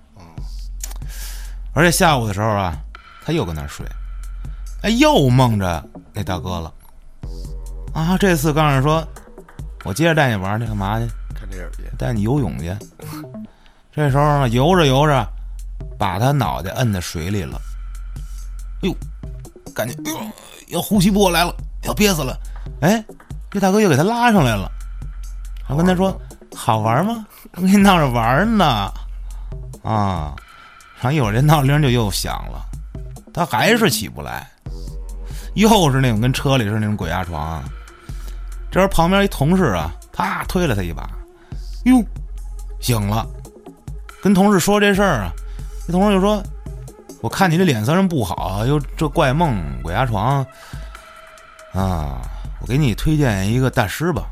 [1.74, 2.76] 而且下午的时候啊，
[3.24, 3.86] 他又跟那睡，
[4.84, 6.74] 哎，又梦着那大哥了。
[7.94, 9.08] 啊，这次告诉说
[9.84, 11.08] ：“我接着带你玩去，干嘛去？
[11.34, 11.84] 看电影去。
[11.98, 12.76] 带你游泳去。”
[13.92, 15.28] 这时候呢，游着游着，
[15.98, 17.62] 把他脑袋摁在水里了。
[18.82, 18.96] 哎呦，
[19.74, 19.96] 感觉
[20.68, 22.38] 要呼吸不过来了，要憋死了。
[22.82, 23.04] 哎。
[23.52, 24.70] 这大哥又给他拉上来了，
[25.70, 26.20] 我跟他说
[26.54, 27.26] ：“好玩吗？
[27.54, 28.92] 我跟你闹着玩呢。”
[29.82, 30.36] 啊，
[31.00, 32.66] 然后一会儿这闹铃就又响了，
[33.34, 34.46] 他还是起不来，
[35.54, 37.64] 又是那种跟车里是那种鬼压床。
[38.70, 41.10] 这时候旁边一同事啊，啪推了他一把，
[41.86, 42.04] 哟，
[42.82, 43.26] 醒了，
[44.22, 45.32] 跟同事说这事儿啊，
[45.86, 46.42] 这同事就说
[47.22, 50.46] ：“我看你这脸色真不好，又这怪梦鬼压床，
[51.74, 52.22] 啊。”
[52.62, 54.24] 我给你推荐一个大师吧，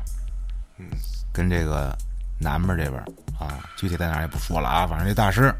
[0.78, 0.86] 嗯，
[1.32, 1.96] 跟这个
[2.40, 3.00] 南边这边
[3.38, 5.54] 啊，具体在哪也不说了啊，反正这大师，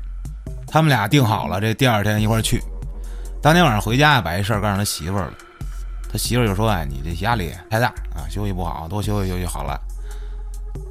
[0.67, 2.61] 他们俩定好了，这第二天一块去。
[3.41, 5.35] 当天晚上回家把这事儿告诉他媳妇儿了，
[6.11, 9.81] 他媳妇儿就说：“哎，你这压力太大啊，休息不好，多休息休息好了。”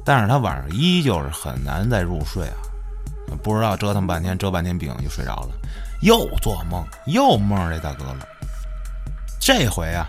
[0.06, 2.56] 但是他晚上依旧是很难再入睡啊，
[3.34, 5.50] 不知道折腾半天，折半天饼就睡着了，
[6.02, 8.26] 又做梦，又梦着这大哥了。
[9.40, 10.08] 这回啊。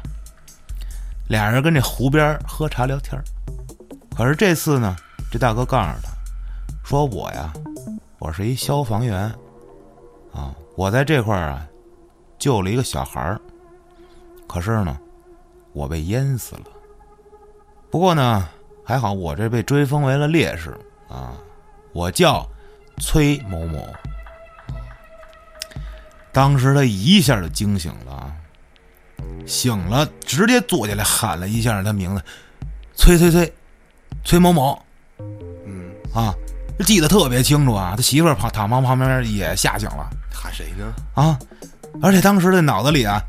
[1.28, 3.20] 俩人跟这湖边喝茶聊天
[4.16, 4.96] 可是这次呢，
[5.32, 6.10] 这大哥告诉他，
[6.84, 7.52] 说我呀，
[8.20, 9.24] 我是一消防员，
[10.32, 11.68] 啊，我在这块儿啊，
[12.38, 12.70] 救了。
[12.70, 13.42] 一个小孩儿，
[14.48, 14.98] 可是呢，
[15.74, 16.66] 我被淹死了。
[17.90, 18.48] 不过呢，
[18.86, 20.28] 还好我这被追封为了。
[20.28, 20.78] 烈士
[21.10, 21.34] 啊，
[21.92, 22.48] 我叫
[23.00, 23.88] 崔某某。
[26.32, 28.34] 当时他一下就惊醒了。
[29.46, 32.24] 醒了，直接坐起来喊了一下他名字，
[32.96, 33.54] 崔崔崔，
[34.24, 34.84] 崔某某，
[35.20, 36.34] 嗯啊，
[36.86, 37.94] 记得特别清楚啊。
[37.96, 40.94] 他媳妇儿旁躺旁旁边也吓醒了，喊谁呢？
[41.14, 41.38] 啊，
[42.02, 43.22] 而且当时的脑子里啊，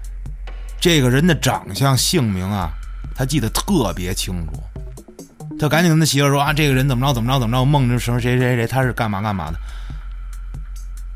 [0.80, 2.70] 这个人的长相、姓名啊，
[3.14, 4.62] 他记得特别清楚。
[5.58, 9.58] 他赶紧跟他媳妇说啊，这个人怎么着怎么着怎么着，梦着什么谁谁谁，他是干嘛干嘛的。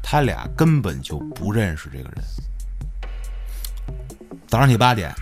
[0.03, 2.25] 他俩根本就不认识这个人。
[4.49, 5.15] 早上起八点，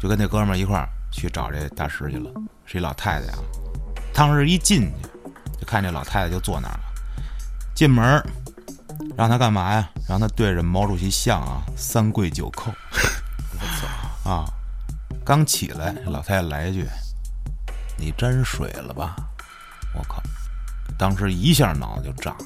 [0.00, 2.30] 就跟那哥们儿一块儿去找这大师去了，
[2.66, 3.38] 是一老太太啊。
[4.12, 5.08] 当时一进去，
[5.60, 6.80] 就看这老太太就坐那儿了。
[7.74, 8.04] 进门，
[9.16, 9.88] 让他干嘛呀？
[10.08, 12.72] 让他对着毛主席像啊三跪九叩。
[13.60, 14.44] 我操啊！
[15.24, 16.84] 刚起来，老太太来一句
[17.98, 19.16] ：“你沾水了吧？”
[19.94, 20.22] 我靠！
[20.96, 22.38] 当时一下脑子就炸了。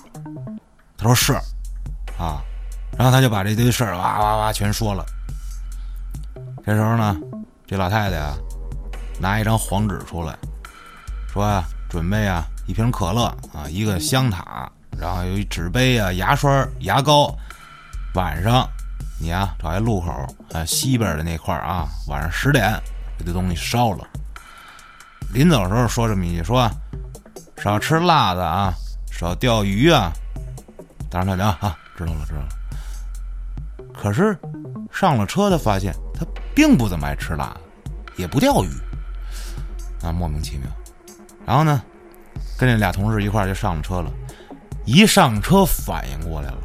[0.96, 1.32] 他说是
[2.18, 2.42] 啊，
[2.96, 5.04] 然后他就把这堆事儿哇哇哇全说了。
[6.64, 7.16] 这时候呢，
[7.66, 8.36] 这老太太啊，
[9.18, 10.36] 拿一张黄纸出来，
[11.32, 17.34] 说啊，准备啊一瓶可乐啊，一个香塔，然后有一纸杯啊，牙刷、牙膏。
[18.14, 18.68] 晚上
[19.18, 20.12] 你啊找一路口
[20.52, 22.70] 啊西边的那块啊，晚上十点
[23.18, 24.06] 把这东西烧了。
[25.32, 26.70] 临走的时候说这么一句，说
[27.56, 28.74] 少吃辣的啊，
[29.10, 30.12] 少钓鱼啊。
[31.10, 32.48] 当然他讲啊，知道了知道了。
[33.94, 34.38] 可是
[34.92, 36.26] 上了车，他发现他。
[36.54, 37.56] 并不怎么爱吃辣，
[38.16, 38.68] 也不钓鱼，
[40.04, 40.66] 啊，莫名其妙。
[41.46, 41.82] 然后呢，
[42.58, 44.12] 跟这俩同事一块就上了车了。
[44.84, 46.58] 一上车反应过来了，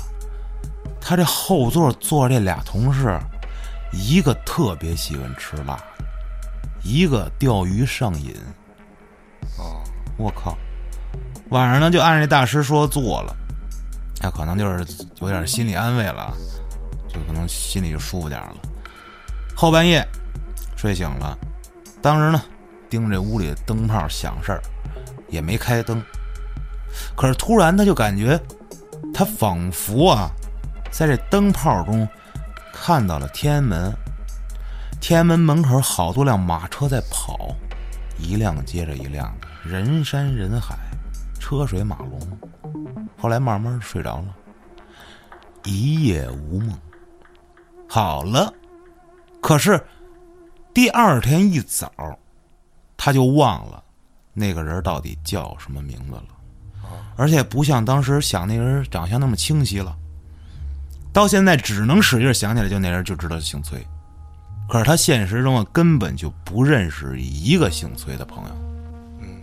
[0.99, 3.18] 他这后座坐这俩同事，
[3.93, 5.82] 一个特别喜欢吃辣，
[6.88, 8.34] 一个钓鱼上瘾。
[9.58, 9.84] 哦，
[10.18, 10.58] 我靠！
[11.50, 13.36] 晚上呢就按这大师说做了，
[14.22, 16.34] 他可能就是有点心理安慰了，
[17.10, 18.56] 就可能心里就舒服点了。
[19.56, 20.06] 后半夜
[20.78, 21.38] 睡醒了，
[22.02, 22.42] 当时呢
[22.90, 24.62] 盯着这屋里的灯泡想事儿，
[25.28, 26.02] 也没开灯。
[27.18, 28.40] 可是突然他就感觉，
[29.14, 30.30] 他仿佛啊，
[30.90, 32.08] 在这灯泡中
[32.74, 33.94] 看到了天安门。
[35.00, 37.56] 天安门门口好多辆马车在跑，
[38.20, 40.78] 一辆接着一辆的，人山人海，
[41.39, 42.20] 车水马龙。
[43.18, 44.36] 后来慢慢睡着了，
[45.64, 46.78] 一夜无梦。
[47.88, 48.54] 好了。
[49.39, 49.82] 可是，
[50.74, 51.89] 第二天一早，
[52.98, 53.82] 他就忘了
[54.34, 56.26] 那个人到底叫什么名字了，
[57.16, 59.95] 而且不像当时想那人长相那么清晰了。
[61.14, 63.82] 到现在只能使劲想起来，就那人就知道姓崔。
[64.68, 68.55] 可是他现实中啊，根本就不认识一个姓崔的朋友。
[69.22, 69.41] 嗯，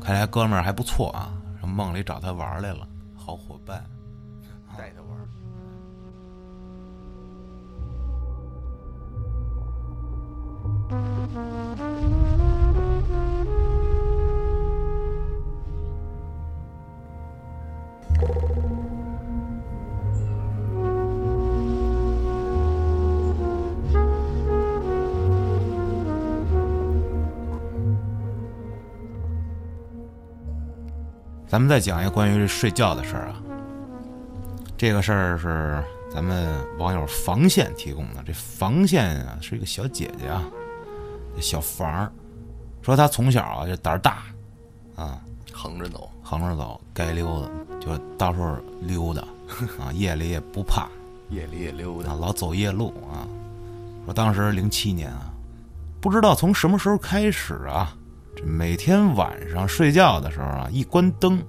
[0.00, 1.32] 看来哥们儿还不错啊，
[1.66, 3.82] 梦里找他玩来了，好伙伴。
[4.76, 5.16] 带他玩。
[31.56, 33.40] 咱们再讲一个关于这睡觉的事儿啊。
[34.76, 35.82] 这个事儿是
[36.12, 38.22] 咱们网友防线提供的。
[38.26, 40.44] 这防线啊是一个小姐姐啊，
[41.40, 42.12] 小房儿，
[42.82, 44.24] 说她从小啊就胆儿大，
[44.96, 47.48] 啊，横着走，横着走，该溜达
[47.80, 49.22] 就到处溜达，
[49.82, 50.86] 啊，夜里也不怕，
[51.32, 52.18] 夜里也溜达啊，。
[52.20, 53.24] 老走夜路啊。
[54.04, 55.32] 说当时零七年啊，
[56.02, 57.96] 不知道从什么时候开始啊，
[58.36, 61.42] 这每天晚上睡觉的时候啊，一关灯，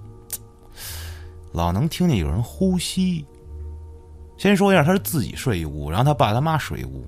[1.51, 3.25] 老能听见有人呼吸。
[4.37, 7.05] 先说一下，他是自己睡一屋，然后他爸他妈睡一屋，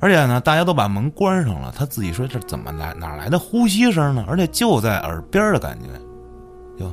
[0.00, 4.24] 而且呢，大家都把门关上了，他自己睡，这怎么来哪来的呼吸声呢？
[4.28, 5.86] 而且就在耳边的感觉，
[6.76, 6.90] 就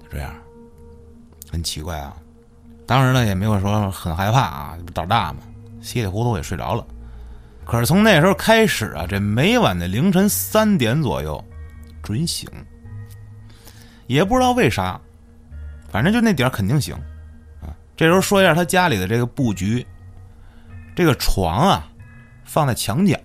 [0.00, 0.32] 就这样，
[1.50, 2.16] 很奇怪啊。
[2.86, 5.40] 当时呢，也没有说很害怕啊，不胆大嘛，
[5.84, 6.84] 稀里糊涂也睡着了。
[7.66, 11.42] 可是从那时候开始啊，这每晚的凌晨三点左右
[12.02, 12.48] 准醒，
[14.06, 15.00] 也不知道为啥，
[15.90, 16.94] 反正就那点儿肯定醒
[17.60, 17.68] 啊。
[17.96, 19.86] 这时候说一下他家里的这个布局，
[20.96, 21.86] 这个床啊
[22.44, 23.18] 放在墙角，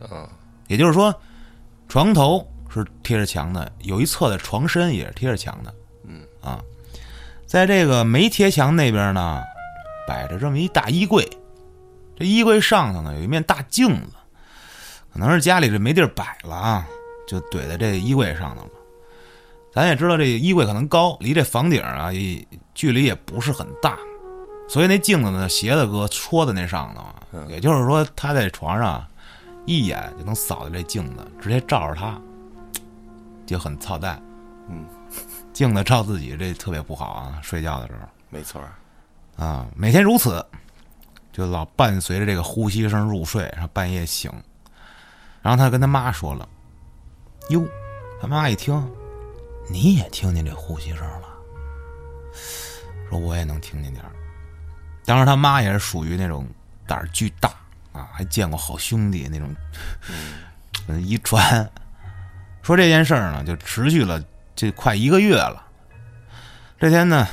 [0.00, 0.28] 嗯
[0.66, 1.14] 也就是说，
[1.88, 5.74] 床头是贴着墙的，有一侧的床身也是贴着墙的。
[6.04, 6.60] 嗯啊，
[7.46, 9.42] 在这个没贴墙那边呢，
[10.06, 11.26] 摆着这么一大衣柜，
[12.18, 14.16] 这衣柜上头呢有一面大镜子，
[15.12, 16.88] 可能是家里这没地儿摆了啊，
[17.28, 18.70] 就怼在这衣柜上头了。
[19.72, 22.44] 咱也知道这衣柜可能高，离这房顶啊也
[22.74, 23.96] 距离也不是很大，
[24.68, 29.08] 所以那镜子呢斜的搁戳在那上头也就是说他在床上啊
[29.64, 32.20] 一眼就能扫到这镜子，直接照着他，
[33.46, 34.20] 就很操蛋。
[34.68, 34.84] 嗯，
[35.52, 38.60] 镜子照自己这特别不好啊，睡觉的时候没错。
[39.36, 40.44] 啊，每天如此，
[41.38, 44.28] 就老伴随着这个呼吸声入睡，然后半夜醒，
[45.40, 46.48] 然后他跟他妈说了，
[47.50, 47.64] 哟，
[48.20, 48.74] 他妈一听，
[49.70, 51.28] 你也听见这呼吸声了，
[53.08, 54.10] 说我也能听见点儿。
[55.04, 56.44] 当时他妈也是属于那种
[56.88, 57.48] 胆儿巨大
[57.92, 59.54] 啊，还见过好兄弟那种，
[60.88, 61.70] 嗯，遗传。
[62.62, 64.20] 说这件事儿呢，就持续了
[64.56, 65.64] 这快一个月了。
[66.80, 67.28] 这天呢，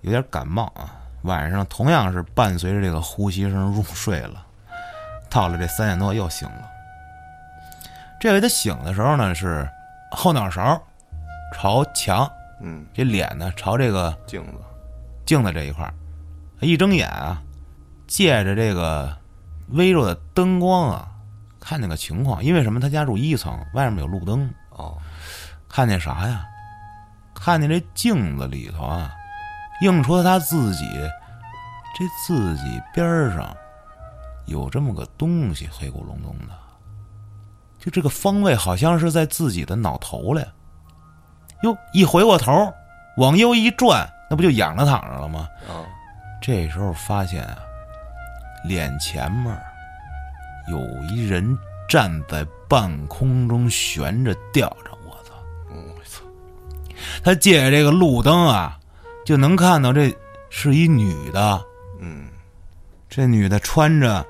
[0.00, 4.44] 有点感冒啊，晚上同样是伴随着这个呼吸声入睡了。
[5.30, 6.70] 到了这三点多又醒了。
[8.20, 9.68] 这回他醒的时候呢，是
[10.10, 10.80] 后脑勺
[11.54, 14.58] 朝墙，嗯，这脸呢朝这个镜子。
[15.24, 15.94] 镜子这一块儿，
[16.60, 17.40] 一睁眼啊，
[18.06, 19.16] 借着这个
[19.68, 21.08] 微弱的灯光啊，
[21.60, 22.42] 看见个情况。
[22.44, 22.80] 因为什么？
[22.80, 24.98] 他家住一层，外面有路灯，哦，
[25.68, 26.44] 看见啥呀？
[27.34, 29.12] 看见这镜子里头啊，
[29.82, 30.86] 映出他自己，
[31.94, 33.04] 这自己边
[33.34, 33.54] 上
[34.46, 36.54] 有这么个东西，黑咕隆咚的。
[37.78, 40.40] 就这个方位好像是在自己的脑头里。
[41.64, 42.72] 哟，一回过头，
[43.16, 45.48] 往右一转，那不就仰着躺着了吗？
[45.68, 45.82] 啊，
[46.40, 47.58] 这时候发现啊，
[48.64, 49.60] 脸前面
[50.70, 50.78] 有
[51.10, 51.58] 一人
[51.88, 55.34] 站在半空中悬着吊着，我操！
[55.72, 56.22] 嗯，我操，
[57.24, 58.78] 他借着这个路灯啊，
[59.24, 60.14] 就能看到这
[60.50, 61.64] 是一女的。
[62.00, 62.28] 嗯，
[63.08, 64.26] 这女的穿着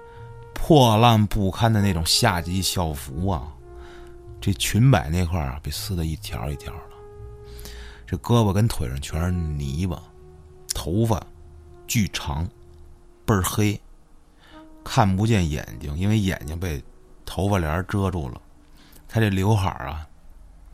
[0.53, 3.49] 破烂不堪的那种夏季校服啊，
[4.41, 7.71] 这裙摆那块儿啊被撕的一条一条的，
[8.07, 10.03] 这胳膊跟腿上全是泥巴，
[10.75, 11.25] 头发
[11.87, 12.47] 巨长，
[13.25, 13.81] 倍儿黑，
[14.85, 16.83] 看不见眼睛，因为眼睛被
[17.25, 18.41] 头发帘儿遮住了。
[19.09, 20.07] 她这刘海儿啊，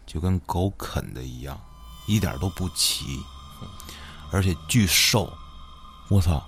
[0.06, 1.58] 就跟狗啃的一样，
[2.06, 3.20] 一点都不齐，
[4.30, 5.32] 而且巨瘦，
[6.08, 6.44] 我操！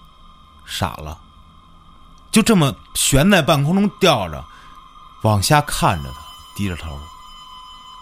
[0.66, 1.20] 傻了，
[2.30, 4.44] 就这么悬在半空中吊着，
[5.22, 6.20] 往下看着他，
[6.54, 6.96] 低着头，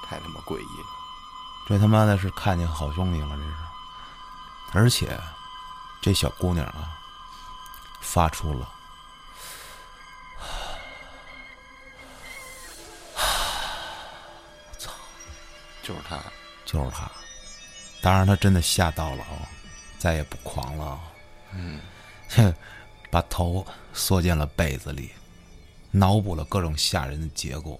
[0.05, 0.87] 太他妈诡异了。
[1.67, 3.55] 这他妈的是看见好兄弟了，这是。
[4.75, 5.19] 而且，
[6.03, 6.93] 这小姑娘啊，
[8.01, 8.69] 发出了
[15.83, 16.19] 就是他，
[16.67, 17.11] 就是他。
[18.03, 19.49] 当然，他真的吓到了啊，
[19.99, 21.01] 再也不狂了啊。
[21.55, 21.81] 嗯，
[22.31, 22.55] 哼，
[23.11, 25.11] 把头缩进了被子里，
[25.91, 27.79] 脑补了各种吓人的结果。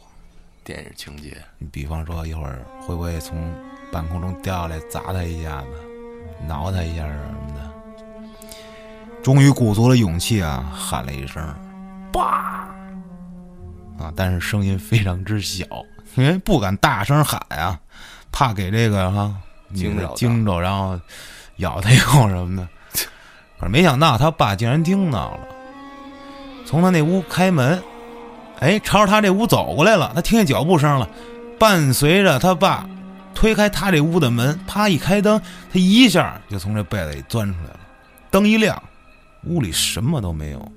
[0.65, 3.55] 电影情节，你比方说，一会儿会不会从
[3.91, 5.69] 半空中掉下来砸他一下子，
[6.47, 7.69] 挠他一下什么的？
[9.23, 11.43] 终于鼓足了勇气啊，喊了一声
[12.13, 12.69] “爸”，
[13.99, 15.65] 啊，但是声音非常之小，
[16.17, 17.81] 因为不敢大声喊啊，
[18.31, 19.35] 怕给这个哈
[19.75, 21.01] 惊着惊着，然后
[21.59, 22.69] 咬他一口什么的。
[23.61, 25.41] 可是没想到他爸竟然听到了，
[26.67, 27.83] 从他那屋开门，
[28.61, 30.13] 哎，朝着他这屋走过来了。
[30.15, 31.09] 他听见脚步声了，
[31.59, 32.89] 伴随着他爸
[33.35, 35.41] 推开他这屋的门，啪一开灯，
[35.73, 37.81] 他一下就从这被子里钻出来了。
[38.31, 38.81] 灯一亮，
[39.45, 40.73] 屋里什么都没有，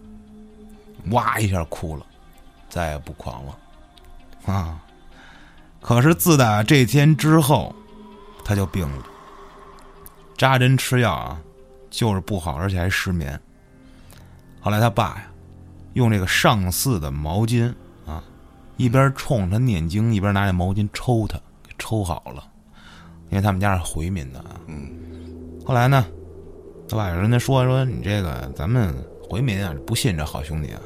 [1.12, 2.06] 哇一下哭了，
[2.70, 3.58] 再也不狂了
[4.54, 4.80] 啊！
[5.82, 7.76] 可是自打这天之后，
[8.46, 9.04] 他就病了，
[10.42, 11.40] 扎针吃药啊，
[11.92, 13.40] 就是不好，而且还失眠。
[14.60, 15.28] 后来他爸呀，
[15.94, 17.72] 用这个上巳的毛巾
[18.08, 18.24] 啊，
[18.76, 22.44] 一边冲他念经，一边拿这毛巾抽他，给抽好了。
[23.30, 24.60] 因为他们家是回民的啊。
[24.66, 24.90] 嗯，
[25.64, 26.08] 后来呢，
[26.90, 28.92] 他爸有人家说说你这个咱们
[29.30, 30.82] 回民啊不信这好兄弟啊。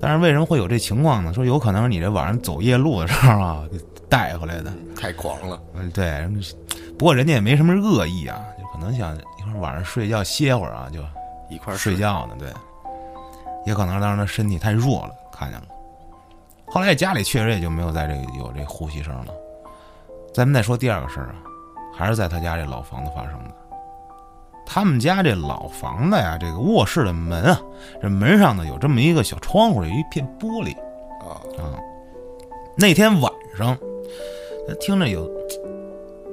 [0.00, 1.34] 但是为什么会有这情况呢？
[1.34, 3.76] 说有可能你这晚上走夜路的时候啊，给
[4.08, 4.72] 带回来的。
[4.94, 6.30] 太狂了，嗯，对，
[6.96, 8.40] 不过人家也没什么恶意啊，
[8.82, 11.00] 能想一会儿晚上睡觉歇会儿啊，就
[11.48, 12.52] 一块儿睡觉呢，对。
[13.64, 15.66] 也可能当时他身体太弱了，看见了。
[16.66, 19.32] 后来家里确实也就没有在这个有这呼吸声了。
[20.34, 21.34] 咱们再说第二个事儿啊，
[21.94, 23.54] 还是在他家这老房子发生的。
[24.66, 27.60] 他们家这老房子呀，这个卧室的门啊，
[28.00, 30.76] 这门上呢有这么一个小窗户，有一片玻璃
[31.20, 31.78] 啊，啊。
[32.76, 33.78] 那天晚上，
[34.66, 35.30] 他听着有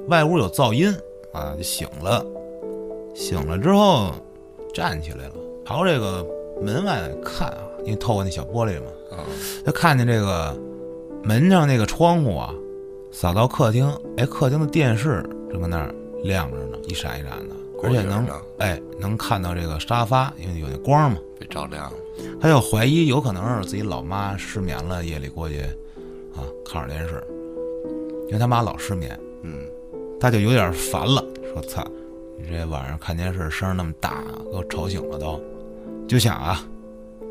[0.08, 0.92] 外屋有噪音
[1.32, 2.24] 啊，就醒了。
[3.14, 4.12] 醒了之后，
[4.72, 5.34] 站起来了，
[5.64, 6.26] 朝这个
[6.60, 9.24] 门外看啊，因为透过那小玻璃嘛，啊，
[9.64, 10.56] 他看见这个
[11.22, 12.54] 门上那个窗户啊，
[13.10, 18.26] 扫到客厅，哎，客厅的电视正搁那儿亮着呢，一闪一闪的，而且能
[18.58, 21.18] 哎能看到这个沙发，因为有那光嘛。
[21.38, 21.96] 被照亮了，
[22.38, 25.62] 他就怀疑有可能是自己老妈失眠了，夜里过去
[26.34, 27.24] 啊看会儿电视，
[28.26, 29.64] 因为他妈老失眠，嗯，
[30.20, 31.82] 他就有点烦了，说：“操，
[32.38, 35.40] 你这晚上看电视声那么大，给我吵醒了都。”
[36.08, 36.64] 就想啊，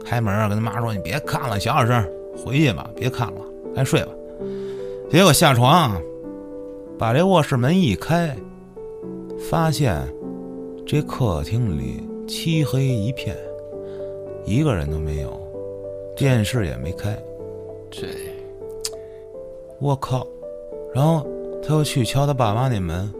[0.05, 3.41] 开门啊，跟他妈说：“你别看了，小点声，回去吧，别看了，
[3.75, 4.11] 该睡吧。”
[5.11, 6.01] 结果下床啊，
[6.97, 8.35] 把这卧室门一开，
[9.49, 10.01] 发现
[10.85, 13.35] 这客厅里漆黑一片，
[14.45, 15.39] 一个人都没有，
[16.15, 17.17] 电视也没开。
[17.89, 18.07] 这
[19.79, 20.27] 我靠！
[20.93, 21.25] 然后
[21.63, 23.11] 他又去敲他爸妈那门，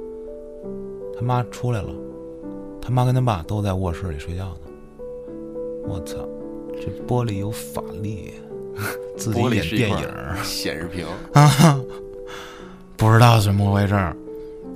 [1.19, 1.89] 他妈出来了，
[2.81, 4.59] 他妈跟他爸都在卧室里睡觉呢。
[5.85, 6.15] 我操，
[6.79, 8.35] 这玻璃有法力，
[9.17, 10.07] 自己演电影
[10.45, 11.77] 显示屏，啊，
[12.95, 14.15] 不知道怎么回事儿。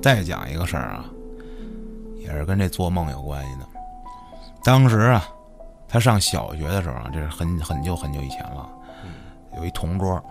[0.01, 1.05] 再讲一个事儿啊，
[2.17, 3.65] 也是跟这做梦有关系的。
[4.65, 5.25] 当时啊，
[5.87, 8.69] 他上小学的时候啊，这是很很久很久以前了，
[9.55, 10.21] 有一同桌，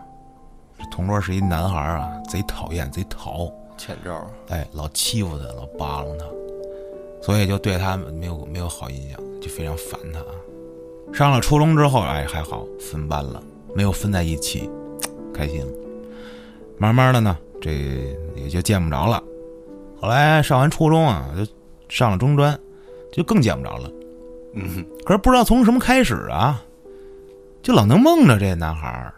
[0.78, 6.24] 这同桌是一男孩啊，贼讨厌，贼淘，欠招，哎，老欺负他，老扒拉他，
[7.22, 10.20] 所以就对他没有没有好印象，就非常烦他。
[11.12, 13.42] 上了初中之后，哎，还好分班了，
[13.74, 14.70] 没有分在一起，
[15.34, 15.72] 开心了。
[16.78, 17.72] 慢慢的呢，这
[18.34, 19.22] 也就见不着了。
[20.00, 21.46] 后来上完初中啊，就
[21.88, 22.58] 上了中专，
[23.12, 23.90] 就更见不着了。
[24.54, 26.62] 嗯，可是不知道从什么开始啊，
[27.62, 29.14] 就老能梦着这男孩儿，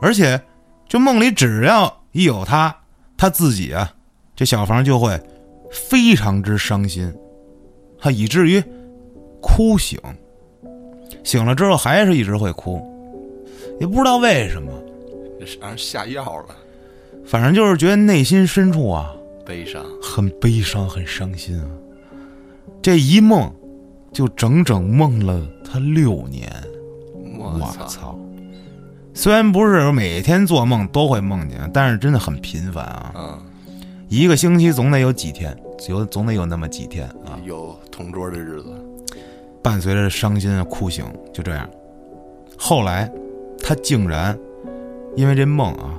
[0.00, 0.40] 而且
[0.88, 2.76] 就梦里只要一有他，
[3.22, 3.94] 他自己啊，
[4.34, 5.16] 这小房就会
[5.70, 7.14] 非常之伤心，
[7.96, 8.60] 他以至于
[9.40, 9.96] 哭醒，
[11.22, 12.82] 醒了之后还是一直会哭，
[13.78, 14.72] 也不知道为什么，
[15.60, 16.56] 让人下药了，
[17.24, 19.14] 反正就是觉得内心深处啊
[19.46, 21.70] 悲伤，很悲伤，很伤心啊。
[22.82, 23.48] 这一梦，
[24.12, 26.52] 就整整梦了他六年。
[27.38, 28.18] 我操！
[29.14, 33.12] 虽然不是每天做梦都会梦见，但是真的很频繁啊。
[33.14, 33.42] 嗯，
[34.08, 35.56] 一个星期总得有几天，
[35.88, 38.74] 有总得有那么几天啊，有同桌的日子，
[39.62, 41.68] 伴随着伤心啊哭醒，就这样。
[42.56, 43.10] 后来，
[43.62, 44.36] 他竟然
[45.14, 45.98] 因为这梦啊，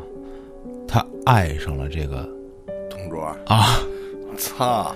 [0.87, 2.27] 他爱上了这个
[2.89, 3.77] 同桌，啊，
[4.37, 4.95] 操，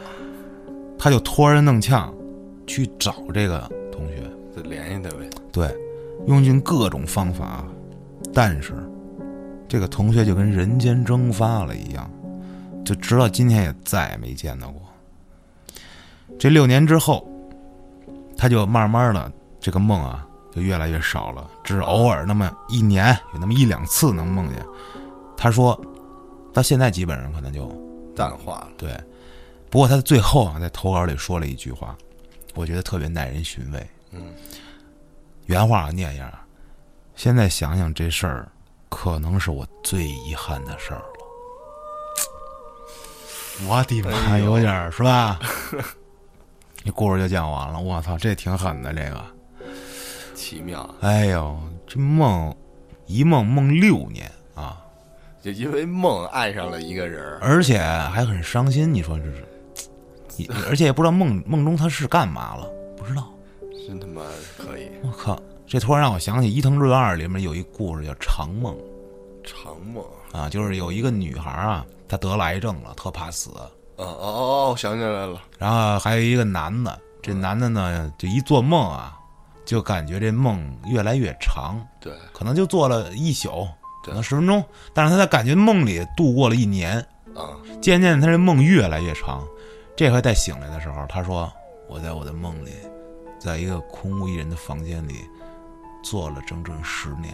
[0.97, 2.13] 他就托人弄呛
[2.65, 3.59] 去找这个
[3.91, 4.23] 同学，
[4.55, 5.29] 就联系他呗。
[5.51, 5.69] 对，
[6.25, 7.63] 用尽各种方法，
[8.33, 8.73] 但是
[9.67, 12.09] 这个同学就跟人间蒸发了一样，
[12.85, 14.81] 就直到今天也再也没见到过。
[16.39, 17.27] 这六年之后，
[18.37, 24.63] 他就慢慢的这个梦啊就越来越少了，只是偶尔那么一年有那么一两次能梦见。
[25.35, 25.79] 他说，
[26.53, 27.67] 到现在基本上可能就
[28.15, 28.69] 淡化了。
[28.77, 28.95] 对。
[29.69, 31.97] 不过他最后啊在投稿里说了一句话，
[32.55, 33.87] 我觉得特别耐人寻味。
[34.11, 34.21] 嗯，
[35.47, 36.46] 原话我念一下啊。
[37.17, 38.47] 现在想想这事儿，
[38.89, 41.05] 可能是我最遗憾的事儿了。
[43.67, 45.39] 我的妈，哎有点儿是吧？
[46.85, 47.79] 这故事就讲完了。
[47.79, 49.19] 我操，这挺狠的这个。
[50.35, 52.55] 奇妙，哎呦，这梦
[53.07, 54.77] 一梦梦六年啊，
[55.41, 58.93] 就因为梦爱上了一个人儿，而且还很伤心。
[58.93, 59.43] 你说这是？
[60.69, 63.27] 而且也不知道梦梦中他是干嘛了，不知道。
[63.87, 64.21] 真他妈
[64.55, 64.91] 可以。
[65.01, 68.73] 我靠，这突然让我想起《伊藤润二》里面有一故事叫《长梦》。
[69.43, 70.01] 长梦，
[70.31, 73.49] 啊，就是有一个女孩啊，她得了癌症了，特怕死。
[73.97, 79.17] 哦哦哦，我想起来了，然后还有一个男的，这男的呢，就一做梦啊，
[79.65, 83.67] 就感觉这梦越来越长，对，可能就做了一宿，
[84.05, 84.63] 可对能十分钟，
[84.93, 86.97] 但是他在感觉梦里度过了一年，
[87.35, 89.45] 啊，渐渐他这梦越来越长。
[89.97, 91.51] 这回再醒来的时候，他说
[91.89, 92.71] ：“我在我的梦里，
[93.39, 95.15] 在一个空无一人的房间里，
[96.09, 97.33] 做了整整十年。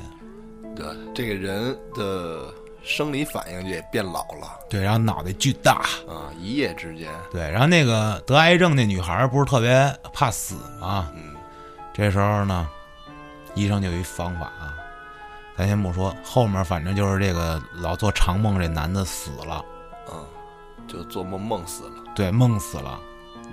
[0.76, 2.52] 对，这个人的
[2.84, 4.60] 生理反应也变老了。
[4.68, 11.12] 对，然后脑袋巨大，啊，一夜之间，对，然后那个得癌症那女孩不是特别怕死吗？
[11.16, 11.36] 嗯，
[11.94, 12.68] 这时候呢，
[13.54, 14.74] 医生就有一方法啊，
[15.56, 19.64] 咱先不说，后面反正就是这个老做长梦这男的死了，
[20.12, 20.26] 嗯，
[20.88, 23.00] 就做梦梦死了，对，梦死了，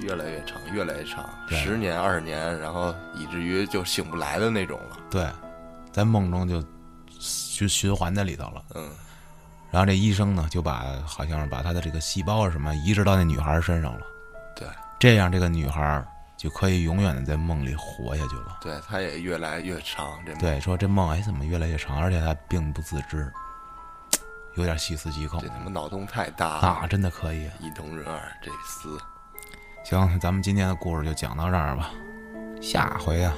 [0.01, 4.97] 越来越长，越来越长，十年、二十年，然后以至于就醒不来的那种了。
[5.11, 5.29] 对，
[5.93, 6.63] 在梦中就
[7.19, 8.63] 循循环在里头了。
[8.75, 8.91] 嗯，
[9.71, 14.07] 然后这医生呢，就把好像是把他的这个细胞什么移植到那女孩身上了，
[14.57, 14.67] 对，
[14.99, 16.05] 这样这个女孩
[16.37, 18.59] 就可以永远的在梦里活下去了。
[18.63, 23.31] 对，她也越来越长，对，说这梦哎怎么越来越长，而且她并不自知，
[24.55, 26.61] 有点细思极恐这他妈脑洞太大了。
[26.61, 27.51] 啊，真的可以。
[27.61, 28.99] 伊藤润二这厮，
[29.91, 31.91] 行，咱们今天的故事就讲到这儿吧。
[32.61, 33.35] 下回啊，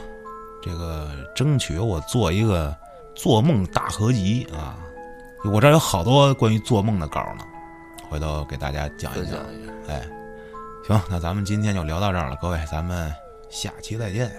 [0.61, 2.77] 这个争取我做一个
[3.15, 4.77] 做梦大合集啊，
[5.45, 7.45] 我这儿有好多关于做梦的稿呢，
[8.11, 9.41] 回头给大家讲一讲。
[9.89, 10.07] 哎，
[10.87, 13.11] 行，那咱们今天就聊到这儿了，各位，咱们
[13.49, 14.31] 下期再见。